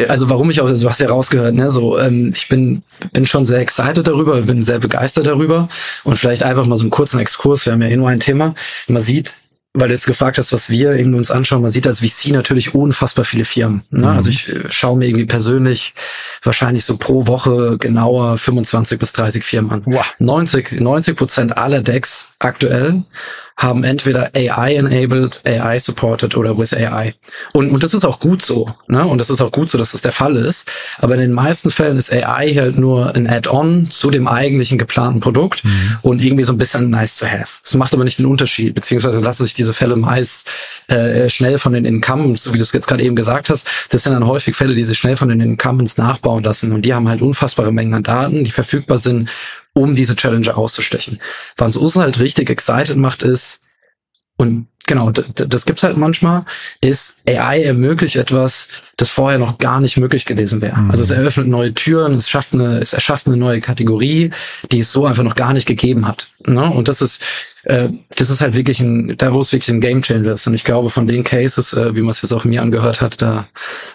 also 0.07 0.29
warum 0.29 0.49
ich 0.49 0.61
auch, 0.61 0.69
du 0.69 0.89
hast 0.89 0.99
ja 0.99 1.09
rausgehört, 1.09 1.53
ne, 1.53 1.69
so, 1.69 1.99
ähm, 1.99 2.33
ich 2.35 2.47
bin 2.47 2.81
bin 3.13 3.25
schon 3.25 3.45
sehr 3.45 3.59
excited 3.59 4.07
darüber, 4.07 4.41
bin 4.41 4.63
sehr 4.63 4.79
begeistert 4.79 5.27
darüber 5.27 5.69
und 6.03 6.17
vielleicht 6.17 6.43
einfach 6.43 6.65
mal 6.65 6.75
so 6.75 6.83
einen 6.83 6.91
kurzen 6.91 7.19
Exkurs. 7.19 7.65
Wir 7.65 7.73
haben 7.73 7.81
ja 7.81 7.89
eh 7.89 7.97
nur 7.97 8.09
ein 8.09 8.19
Thema. 8.19 8.53
Man 8.87 9.01
sieht 9.01 9.35
weil 9.75 9.89
du 9.89 9.93
jetzt 9.93 10.07
gefragt 10.07 10.37
hast, 10.37 10.53
was 10.53 10.69
wir 10.69 10.95
irgendwie 10.95 11.17
uns 11.17 11.29
anschauen, 11.29 11.61
man 11.61 11.69
sieht 11.69 11.85
als 11.85 11.99
VC 11.99 12.31
natürlich 12.31 12.73
unfassbar 12.73 13.25
viele 13.25 13.45
Firmen. 13.45 13.83
Ne? 13.89 13.99
Mhm. 13.99 14.05
Also 14.05 14.29
ich 14.29 14.49
äh, 14.49 14.71
schaue 14.71 14.97
mir 14.97 15.07
irgendwie 15.07 15.25
persönlich 15.25 15.93
wahrscheinlich 16.43 16.85
so 16.85 16.97
pro 16.97 17.27
Woche 17.27 17.77
genauer 17.77 18.37
25 18.37 18.97
bis 18.97 19.13
30 19.13 19.43
Firmen 19.43 19.71
an. 19.71 19.83
Wow. 19.85 20.05
90, 20.19 20.79
90 20.79 21.15
Prozent 21.15 21.57
aller 21.57 21.81
Decks 21.81 22.27
aktuell 22.39 23.03
haben 23.57 23.85
entweder 23.85 24.31
AI-enabled, 24.35 25.41
AI-supported 25.45 26.35
oder 26.35 26.57
with 26.57 26.73
AI. 26.73 27.13
Und, 27.53 27.71
und 27.71 27.83
das 27.83 27.93
ist 27.93 28.03
auch 28.03 28.19
gut 28.19 28.41
so. 28.41 28.73
Ne? 28.87 29.05
Und 29.05 29.21
das 29.21 29.29
ist 29.29 29.39
auch 29.39 29.51
gut 29.51 29.69
so, 29.69 29.77
dass 29.77 29.93
das 29.93 30.01
der 30.01 30.11
Fall 30.11 30.35
ist. 30.35 30.69
Aber 30.97 31.13
in 31.13 31.21
den 31.21 31.31
meisten 31.31 31.71
Fällen 31.71 31.97
ist 31.97 32.11
AI 32.11 32.53
halt 32.53 32.77
nur 32.77 33.15
ein 33.15 33.27
Add-on 33.27 33.89
zu 33.89 34.11
dem 34.11 34.27
eigentlichen 34.27 34.77
geplanten 34.77 35.21
Produkt 35.21 35.63
mhm. 35.63 35.97
und 36.01 36.21
irgendwie 36.21 36.43
so 36.43 36.51
ein 36.51 36.57
bisschen 36.57 36.89
nice 36.89 37.17
to 37.17 37.25
have. 37.25 37.47
Es 37.63 37.73
macht 37.75 37.93
aber 37.93 38.03
nicht 38.03 38.19
den 38.19 38.25
Unterschied, 38.25 38.75
beziehungsweise 38.75 39.21
lassen 39.21 39.45
sich 39.45 39.53
diese 39.53 39.73
Fälle 39.73 39.95
meist 39.95 40.49
äh, 40.87 41.29
schnell 41.29 41.57
von 41.57 41.71
den 41.71 41.85
Incumbents, 41.85 42.43
so 42.43 42.53
wie 42.53 42.57
du 42.57 42.63
es 42.63 42.73
jetzt 42.73 42.87
gerade 42.87 43.03
eben 43.03 43.15
gesagt 43.15 43.49
hast, 43.49 43.65
das 43.89 44.03
sind 44.03 44.11
dann 44.11 44.27
häufig 44.27 44.55
Fälle, 44.55 44.75
die 44.75 44.83
sich 44.83 44.97
schnell 44.97 45.15
von 45.15 45.29
den 45.29 45.39
Incumbents 45.39 45.97
nachbauen 45.97 46.43
lassen. 46.43 46.73
Und 46.73 46.83
die 46.83 46.93
haben 46.93 47.07
halt 47.07 47.21
unfassbare 47.21 47.71
Mengen 47.71 47.93
an 47.93 48.03
Daten, 48.03 48.43
die 48.43 48.51
verfügbar 48.51 48.97
sind 48.97 49.29
um 49.75 49.93
diese 49.93 50.15
Challenge 50.15 50.55
auszustechen. 50.55 51.19
Was 51.57 51.75
uns 51.75 51.95
halt 51.95 52.19
richtig 52.19 52.49
excited 52.49 52.97
macht, 52.97 53.23
ist, 53.23 53.59
und 54.37 54.67
genau, 54.87 55.11
das 55.11 55.65
gibt's 55.65 55.83
halt 55.83 55.97
manchmal, 55.97 56.45
ist 56.81 57.15
AI 57.27 57.63
ermöglicht 57.63 58.15
etwas, 58.15 58.69
das 58.97 59.09
vorher 59.09 59.37
noch 59.37 59.57
gar 59.57 59.81
nicht 59.81 59.97
möglich 59.97 60.25
gewesen 60.25 60.61
wäre. 60.61 60.77
Mhm. 60.77 60.91
Also 60.91 61.03
es 61.03 61.11
eröffnet 61.11 61.47
neue 61.47 61.73
Türen, 61.73 62.13
es 62.13 62.29
schafft 62.29 62.53
eine, 62.53 62.79
es 62.79 62.93
erschafft 62.93 63.27
eine 63.27 63.37
neue 63.37 63.61
Kategorie, 63.61 64.31
die 64.71 64.79
es 64.79 64.91
so 64.91 65.05
einfach 65.05 65.23
noch 65.23 65.35
gar 65.35 65.53
nicht 65.53 65.67
gegeben 65.67 66.07
hat. 66.07 66.29
Ne? 66.45 66.63
Und 66.69 66.87
das 66.87 67.01
ist 67.01 67.21
äh, 67.65 67.89
das 68.15 68.29
ist 68.29 68.41
halt 68.41 68.55
wirklich 68.55 68.79
ein, 68.79 69.15
da 69.17 69.33
wo 69.33 69.41
es 69.41 69.51
wirklich 69.51 69.69
ein 69.69 69.81
Game 69.81 70.01
Changer 70.01 70.33
ist. 70.33 70.47
Und 70.47 70.53
ich 70.53 70.63
glaube, 70.63 70.89
von 70.89 71.07
den 71.07 71.23
Cases, 71.23 71.73
äh, 71.73 71.95
wie 71.95 72.01
man 72.01 72.11
es 72.11 72.21
jetzt 72.21 72.31
auch 72.31 72.45
mir 72.45 72.61
angehört 72.61 73.01
hat, 73.01 73.21
da 73.21 73.47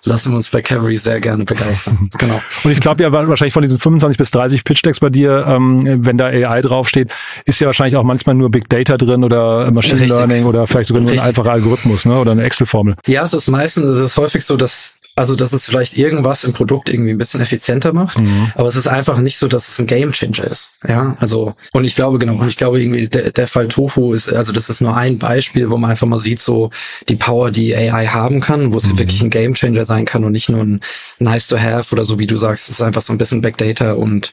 lassen 0.05 0.33
wir 0.33 0.37
uns 0.37 0.51
bei 0.51 0.61
Cavalry 0.61 0.97
sehr 0.97 1.21
gerne 1.21 1.45
begeistern. 1.45 2.11
genau. 2.19 2.41
Und 2.65 2.71
ich 2.73 2.81
glaube 2.81 3.03
ja 3.03 3.13
wahrscheinlich 3.13 3.55
von 3.55 3.63
diesen 3.63 3.79
25 3.79 4.19
bis 4.19 4.31
30 4.33 4.65
Pitch 4.65 4.85
Decks 4.85 5.01
bei 5.01 5.11
dir, 5.11 5.45
ähm, 5.49 6.05
wenn 6.05 6.19
da 6.19 6.27
AI 6.27 6.61
draufsteht, 6.61 7.11
ist 7.45 7.61
ja 7.61 7.67
wahrscheinlich 7.67 7.97
auch 7.97 8.05
manchmal 8.05 8.35
nur 8.35 8.51
Big 8.51 8.69
Data 8.69 8.97
drin 8.97 9.25
oder 9.25 9.71
Machine 9.71 9.95
Richtig. 9.95 10.11
Learning 10.11 10.45
oder 10.45 10.67
vielleicht 10.67 10.89
sogar 10.89 11.03
nur 11.03 11.13
Richtig. 11.13 11.25
ein 11.25 11.29
einfacher 11.29 11.53
Algorithmus, 11.53 12.05
ne? 12.05 12.19
Oder 12.19 12.33
eine 12.33 12.43
Excel-Formel. 12.43 12.97
Ja, 13.07 13.25
es 13.25 13.33
ist 13.33 13.49
meistens, 13.49 13.85
es 13.85 14.01
ist 14.01 14.17
häufig 14.17 14.45
so, 14.45 14.57
dass 14.57 14.93
also, 15.21 15.37
dass 15.37 15.53
es 15.53 15.67
vielleicht 15.67 15.99
irgendwas 15.99 16.45
im 16.45 16.55
Produkt 16.55 16.89
irgendwie 16.89 17.11
ein 17.11 17.19
bisschen 17.19 17.43
effizienter 17.43 17.93
macht, 17.93 18.19
mhm. 18.19 18.51
aber 18.55 18.69
es 18.69 18.75
ist 18.75 18.89
einfach 18.89 19.19
nicht 19.19 19.37
so, 19.37 19.49
dass 19.49 19.69
es 19.69 19.79
ein 19.79 19.87
Game 19.87 20.13
Changer 20.13 20.45
ist. 20.45 20.71
Ja, 20.89 21.15
also, 21.21 21.55
und 21.75 21.85
ich 21.85 21.95
glaube, 21.95 22.19
genau, 22.19 22.37
und 22.37 22.49
ich 22.49 22.57
glaube 22.57 22.81
irgendwie, 22.81 23.07
der, 23.07 23.31
der 23.31 23.47
Fall 23.47 23.69
Tofu 23.69 24.15
ist, 24.15 24.33
also 24.33 24.51
das 24.51 24.71
ist 24.71 24.81
nur 24.81 24.97
ein 24.97 25.19
Beispiel, 25.19 25.69
wo 25.69 25.77
man 25.77 25.91
einfach 25.91 26.07
mal 26.07 26.17
sieht, 26.17 26.41
so 26.41 26.71
die 27.11 27.17
Power, 27.17 27.51
die 27.51 27.77
AI 27.77 28.07
haben 28.07 28.41
kann, 28.41 28.73
wo 28.73 28.79
es 28.79 28.87
mhm. 28.87 28.99
wirklich 28.99 29.21
ein 29.21 29.29
Game 29.29 29.53
Changer 29.53 29.85
sein 29.85 30.07
kann 30.07 30.25
und 30.25 30.33
nicht 30.33 30.49
nur 30.49 30.63
ein 30.63 30.81
nice 31.19 31.49
to 31.49 31.59
have 31.59 31.93
oder 31.93 32.07
so, 32.07 32.19
wie 32.19 32.27
du 32.27 32.39
sagst, 32.39 32.71
es 32.71 32.77
ist 32.77 32.83
einfach 32.83 33.03
so 33.03 33.13
ein 33.13 33.19
bisschen 33.19 33.43
Backdata 33.43 33.93
und 33.93 34.33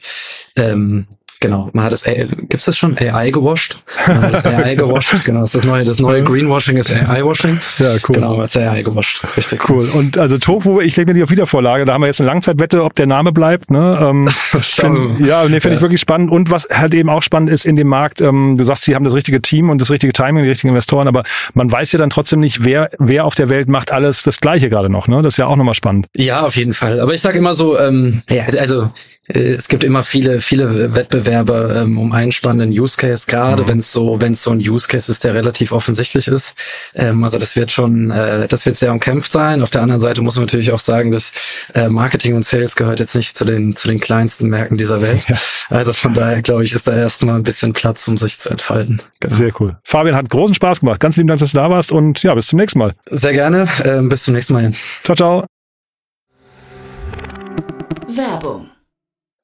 ähm, 0.56 1.06
Genau, 1.40 1.70
man 1.72 1.84
hat 1.84 1.92
es, 1.92 2.02
gibt's 2.04 2.64
das 2.64 2.76
schon? 2.76 2.98
AI 2.98 3.30
gewascht? 3.30 3.76
Man 4.08 4.22
hat 4.22 4.34
das 4.34 4.46
AI 4.46 4.74
gewascht, 4.76 5.14
genau, 5.24 5.42
das 5.42 5.54
ist 5.54 5.62
das 5.62 5.64
neue, 5.66 5.84
das 5.84 6.00
neue 6.00 6.24
Greenwashing 6.24 6.76
ist 6.76 6.90
AI-Washing. 6.90 7.60
Ja, 7.78 7.92
cool. 8.08 8.14
Genau, 8.14 8.36
man 8.36 8.42
hat 8.42 8.56
AI 8.56 8.82
gewascht, 8.82 9.22
richtig. 9.36 9.68
Cool. 9.68 9.88
Und 9.88 10.18
also 10.18 10.38
Tofu, 10.38 10.80
ich 10.80 10.96
lege 10.96 11.10
mir 11.10 11.14
die 11.14 11.22
auf 11.22 11.30
Wiedervorlage, 11.30 11.84
da 11.84 11.94
haben 11.94 12.02
wir 12.02 12.06
jetzt 12.06 12.20
eine 12.20 12.28
Langzeitwette, 12.28 12.82
ob 12.82 12.94
der 12.96 13.06
Name 13.06 13.30
bleibt, 13.30 13.70
ne? 13.70 13.98
Ähm, 14.00 14.28
find, 14.60 15.20
ja, 15.20 15.44
nee, 15.44 15.60
finde 15.60 15.70
ja. 15.70 15.74
ich 15.76 15.80
wirklich 15.80 16.00
spannend. 16.00 16.30
Und 16.32 16.50
was 16.50 16.68
halt 16.70 16.92
eben 16.94 17.08
auch 17.08 17.22
spannend 17.22 17.50
ist 17.50 17.66
in 17.66 17.76
dem 17.76 17.88
Markt, 17.88 18.20
ähm, 18.20 18.56
du 18.56 18.64
sagst, 18.64 18.84
sie 18.84 18.96
haben 18.96 19.04
das 19.04 19.14
richtige 19.14 19.40
Team 19.40 19.70
und 19.70 19.80
das 19.80 19.90
richtige 19.90 20.12
Timing, 20.12 20.42
die 20.42 20.50
richtigen 20.50 20.70
Investoren, 20.70 21.06
aber 21.06 21.22
man 21.54 21.70
weiß 21.70 21.92
ja 21.92 22.00
dann 22.00 22.10
trotzdem 22.10 22.40
nicht, 22.40 22.64
wer, 22.64 22.90
wer 22.98 23.24
auf 23.24 23.36
der 23.36 23.48
Welt 23.48 23.68
macht 23.68 23.92
alles 23.92 24.24
das 24.24 24.40
Gleiche 24.40 24.68
gerade 24.70 24.90
noch, 24.90 25.06
ne? 25.06 25.22
Das 25.22 25.34
ist 25.34 25.38
ja 25.38 25.46
auch 25.46 25.56
nochmal 25.56 25.74
spannend. 25.74 26.06
Ja, 26.16 26.40
auf 26.40 26.56
jeden 26.56 26.74
Fall. 26.74 26.98
Aber 26.98 27.14
ich 27.14 27.22
sage 27.22 27.38
immer 27.38 27.54
so, 27.54 27.78
ähm, 27.78 28.22
ja, 28.28 28.44
also 28.58 28.90
es 29.28 29.68
gibt 29.68 29.84
immer 29.84 30.02
viele, 30.02 30.40
viele 30.40 30.94
Wettbewerbe 30.94 31.82
ähm, 31.82 31.98
um 31.98 32.12
einen 32.12 32.32
spannenden 32.32 32.70
Use 32.70 32.96
Case, 32.96 33.26
gerade 33.26 33.62
mhm. 33.62 33.68
wenn 33.68 33.78
es 33.78 33.92
so, 33.92 34.20
wenn 34.20 34.32
es 34.32 34.42
so 34.42 34.50
ein 34.50 34.58
Use 34.58 34.88
Case 34.88 35.12
ist, 35.12 35.22
der 35.22 35.34
relativ 35.34 35.72
offensichtlich 35.72 36.28
ist. 36.28 36.54
Ähm, 36.94 37.22
also 37.22 37.38
das 37.38 37.54
wird 37.54 37.70
schon, 37.70 38.10
äh, 38.10 38.48
das 38.48 38.64
wird 38.64 38.78
sehr 38.78 38.90
umkämpft 38.90 39.30
sein. 39.30 39.62
Auf 39.62 39.70
der 39.70 39.82
anderen 39.82 40.00
Seite 40.00 40.22
muss 40.22 40.36
man 40.36 40.44
natürlich 40.44 40.72
auch 40.72 40.78
sagen, 40.78 41.12
dass 41.12 41.32
äh, 41.74 41.88
Marketing 41.88 42.34
und 42.36 42.44
Sales 42.44 42.74
gehört 42.74 43.00
jetzt 43.00 43.14
nicht 43.14 43.36
zu 43.36 43.44
den, 43.44 43.76
zu 43.76 43.88
den 43.88 44.00
kleinsten 44.00 44.48
Märkten 44.48 44.78
dieser 44.78 45.02
Welt. 45.02 45.28
Ja. 45.28 45.36
Also 45.68 45.92
von 45.92 46.14
daher 46.14 46.40
glaube 46.40 46.64
ich, 46.64 46.72
ist 46.72 46.88
da 46.88 46.96
erstmal 46.96 47.36
ein 47.36 47.42
bisschen 47.42 47.74
Platz, 47.74 48.08
um 48.08 48.16
sich 48.16 48.38
zu 48.38 48.48
entfalten. 48.48 49.02
Genau. 49.20 49.34
Sehr 49.34 49.52
cool. 49.60 49.76
Fabian 49.84 50.16
hat 50.16 50.30
großen 50.30 50.54
Spaß 50.54 50.80
gemacht. 50.80 51.00
Ganz 51.00 51.16
lieben 51.16 51.28
Dank, 51.28 51.40
dass 51.40 51.52
du 51.52 51.58
da 51.58 51.68
warst 51.68 51.92
und 51.92 52.22
ja, 52.22 52.34
bis 52.34 52.46
zum 52.46 52.58
nächsten 52.58 52.78
Mal. 52.78 52.94
Sehr 53.10 53.34
gerne. 53.34 53.68
Ähm, 53.84 54.08
bis 54.08 54.22
zum 54.22 54.32
nächsten 54.32 54.54
Mal. 54.54 54.72
Ciao, 55.04 55.16
ciao. 55.16 55.44
Werbung 58.08 58.70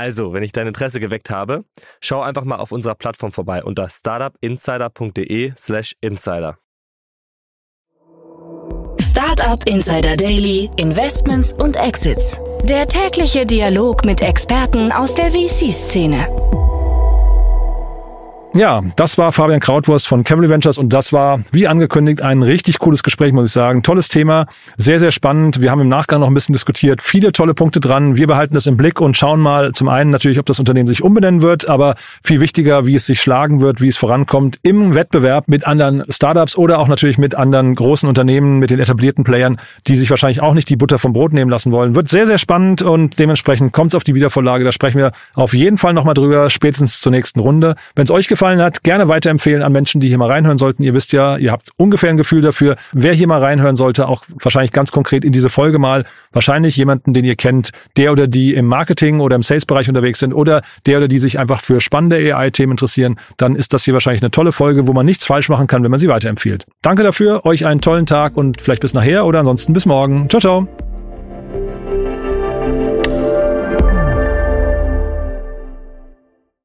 Also, 0.00 0.32
wenn 0.32 0.42
ich 0.42 0.52
dein 0.52 0.66
Interesse 0.66 0.98
geweckt 0.98 1.28
habe, 1.28 1.66
schau 2.00 2.22
einfach 2.22 2.44
mal 2.44 2.56
auf 2.56 2.72
unserer 2.72 2.94
Plattform 2.94 3.32
vorbei 3.32 3.62
unter 3.62 3.86
startupinsider.de/slash 3.86 5.94
insider. 6.00 6.56
Startup 8.98 9.62
Insider 9.68 10.16
Daily, 10.16 10.70
Investments 10.78 11.52
und 11.52 11.76
Exits. 11.76 12.40
Der 12.64 12.88
tägliche 12.88 13.44
Dialog 13.44 14.06
mit 14.06 14.22
Experten 14.22 14.90
aus 14.90 15.14
der 15.14 15.32
VC-Szene. 15.32 16.26
Ja, 18.52 18.82
das 18.96 19.16
war 19.16 19.30
Fabian 19.30 19.60
Krautwurst 19.60 20.08
von 20.08 20.24
Cavalry 20.24 20.48
Ventures 20.48 20.76
und 20.76 20.92
das 20.92 21.12
war, 21.12 21.40
wie 21.52 21.68
angekündigt, 21.68 22.20
ein 22.22 22.42
richtig 22.42 22.80
cooles 22.80 23.04
Gespräch, 23.04 23.32
muss 23.32 23.46
ich 23.46 23.52
sagen. 23.52 23.84
Tolles 23.84 24.08
Thema, 24.08 24.46
sehr, 24.76 24.98
sehr 24.98 25.12
spannend. 25.12 25.60
Wir 25.60 25.70
haben 25.70 25.80
im 25.80 25.88
Nachgang 25.88 26.18
noch 26.18 26.26
ein 26.26 26.34
bisschen 26.34 26.52
diskutiert, 26.52 27.00
viele 27.00 27.30
tolle 27.30 27.54
Punkte 27.54 27.78
dran. 27.78 28.16
Wir 28.16 28.26
behalten 28.26 28.54
das 28.54 28.66
im 28.66 28.76
Blick 28.76 29.00
und 29.00 29.16
schauen 29.16 29.38
mal 29.38 29.70
zum 29.70 29.88
einen 29.88 30.10
natürlich, 30.10 30.40
ob 30.40 30.46
das 30.46 30.58
Unternehmen 30.58 30.88
sich 30.88 31.04
umbenennen 31.04 31.42
wird, 31.42 31.68
aber 31.68 31.94
viel 32.24 32.40
wichtiger, 32.40 32.86
wie 32.86 32.96
es 32.96 33.06
sich 33.06 33.20
schlagen 33.20 33.60
wird, 33.60 33.80
wie 33.80 33.86
es 33.86 33.96
vorankommt 33.96 34.58
im 34.62 34.96
Wettbewerb 34.96 35.46
mit 35.46 35.64
anderen 35.68 36.02
Startups 36.08 36.56
oder 36.56 36.80
auch 36.80 36.88
natürlich 36.88 37.18
mit 37.18 37.36
anderen 37.36 37.76
großen 37.76 38.08
Unternehmen, 38.08 38.58
mit 38.58 38.70
den 38.70 38.80
etablierten 38.80 39.22
Playern, 39.22 39.60
die 39.86 39.94
sich 39.94 40.10
wahrscheinlich 40.10 40.42
auch 40.42 40.54
nicht 40.54 40.68
die 40.68 40.76
Butter 40.76 40.98
vom 40.98 41.12
Brot 41.12 41.32
nehmen 41.32 41.52
lassen 41.52 41.70
wollen. 41.70 41.94
Wird 41.94 42.08
sehr, 42.08 42.26
sehr 42.26 42.38
spannend 42.38 42.82
und 42.82 43.20
dementsprechend 43.20 43.72
kommt 43.72 43.92
es 43.92 43.94
auf 43.94 44.02
die 44.02 44.16
Wiedervorlage. 44.16 44.64
Da 44.64 44.72
sprechen 44.72 44.98
wir 44.98 45.12
auf 45.34 45.54
jeden 45.54 45.78
Fall 45.78 45.92
nochmal 45.94 46.14
drüber, 46.14 46.50
spätestens 46.50 47.00
zur 47.00 47.12
nächsten 47.12 47.38
Runde. 47.38 47.76
Wenn 47.94 48.04
es 48.04 48.10
euch 48.10 48.26
gefallen 48.26 48.39
gefallen 48.40 48.62
hat, 48.62 48.82
gerne 48.84 49.06
weiterempfehlen 49.06 49.62
an 49.62 49.70
Menschen, 49.70 50.00
die 50.00 50.08
hier 50.08 50.16
mal 50.16 50.30
reinhören 50.30 50.56
sollten. 50.56 50.82
Ihr 50.82 50.94
wisst 50.94 51.12
ja, 51.12 51.36
ihr 51.36 51.52
habt 51.52 51.68
ungefähr 51.76 52.08
ein 52.08 52.16
Gefühl 52.16 52.40
dafür, 52.40 52.76
wer 52.92 53.12
hier 53.12 53.26
mal 53.26 53.38
reinhören 53.38 53.76
sollte, 53.76 54.08
auch 54.08 54.22
wahrscheinlich 54.42 54.72
ganz 54.72 54.92
konkret 54.92 55.26
in 55.26 55.32
diese 55.32 55.50
Folge 55.50 55.78
mal. 55.78 56.06
Wahrscheinlich 56.32 56.74
jemanden, 56.78 57.12
den 57.12 57.26
ihr 57.26 57.36
kennt, 57.36 57.68
der 57.98 58.12
oder 58.12 58.28
die 58.28 58.54
im 58.54 58.64
Marketing 58.64 59.20
oder 59.20 59.36
im 59.36 59.42
Sales-Bereich 59.42 59.90
unterwegs 59.90 60.20
sind 60.20 60.32
oder 60.32 60.62
der 60.86 60.96
oder 60.96 61.08
die 61.08 61.18
sich 61.18 61.38
einfach 61.38 61.60
für 61.60 61.82
spannende 61.82 62.16
AI-Themen 62.16 62.70
interessieren. 62.70 63.16
Dann 63.36 63.56
ist 63.56 63.74
das 63.74 63.84
hier 63.84 63.92
wahrscheinlich 63.92 64.22
eine 64.22 64.30
tolle 64.30 64.52
Folge, 64.52 64.86
wo 64.86 64.94
man 64.94 65.04
nichts 65.04 65.26
falsch 65.26 65.50
machen 65.50 65.66
kann, 65.66 65.82
wenn 65.82 65.90
man 65.90 66.00
sie 66.00 66.08
weiterempfiehlt. 66.08 66.64
Danke 66.80 67.02
dafür, 67.02 67.44
euch 67.44 67.66
einen 67.66 67.82
tollen 67.82 68.06
Tag 68.06 68.38
und 68.38 68.62
vielleicht 68.62 68.80
bis 68.80 68.94
nachher 68.94 69.26
oder 69.26 69.40
ansonsten 69.40 69.74
bis 69.74 69.84
morgen. 69.84 70.30
Ciao, 70.30 70.40
ciao. 70.40 70.66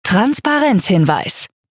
Transparenzhinweis. 0.03 1.47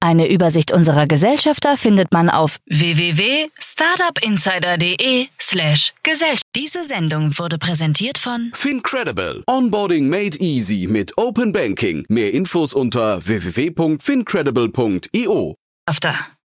Eine 0.00 0.30
Übersicht 0.30 0.72
unserer 0.72 1.06
Gesellschafter 1.06 1.76
findet 1.76 2.12
man 2.12 2.30
auf 2.30 2.56
www.startupinsider.de 2.66 5.26
slash 5.40 5.92
Gesellschaft. 6.02 6.42
Diese 6.54 6.84
Sendung 6.84 7.36
wurde 7.38 7.56
präsentiert 7.58 8.18
von 8.18 8.52
Fincredible. 8.54 9.42
Onboarding 9.46 10.08
made 10.08 10.38
easy 10.38 10.86
mit 10.88 11.16
Open 11.18 11.52
Banking. 11.52 12.04
Mehr 12.08 12.32
Infos 12.34 12.72
unter 12.74 13.26
www.fincredible.io. 13.26 15.54
After. 15.86 16.26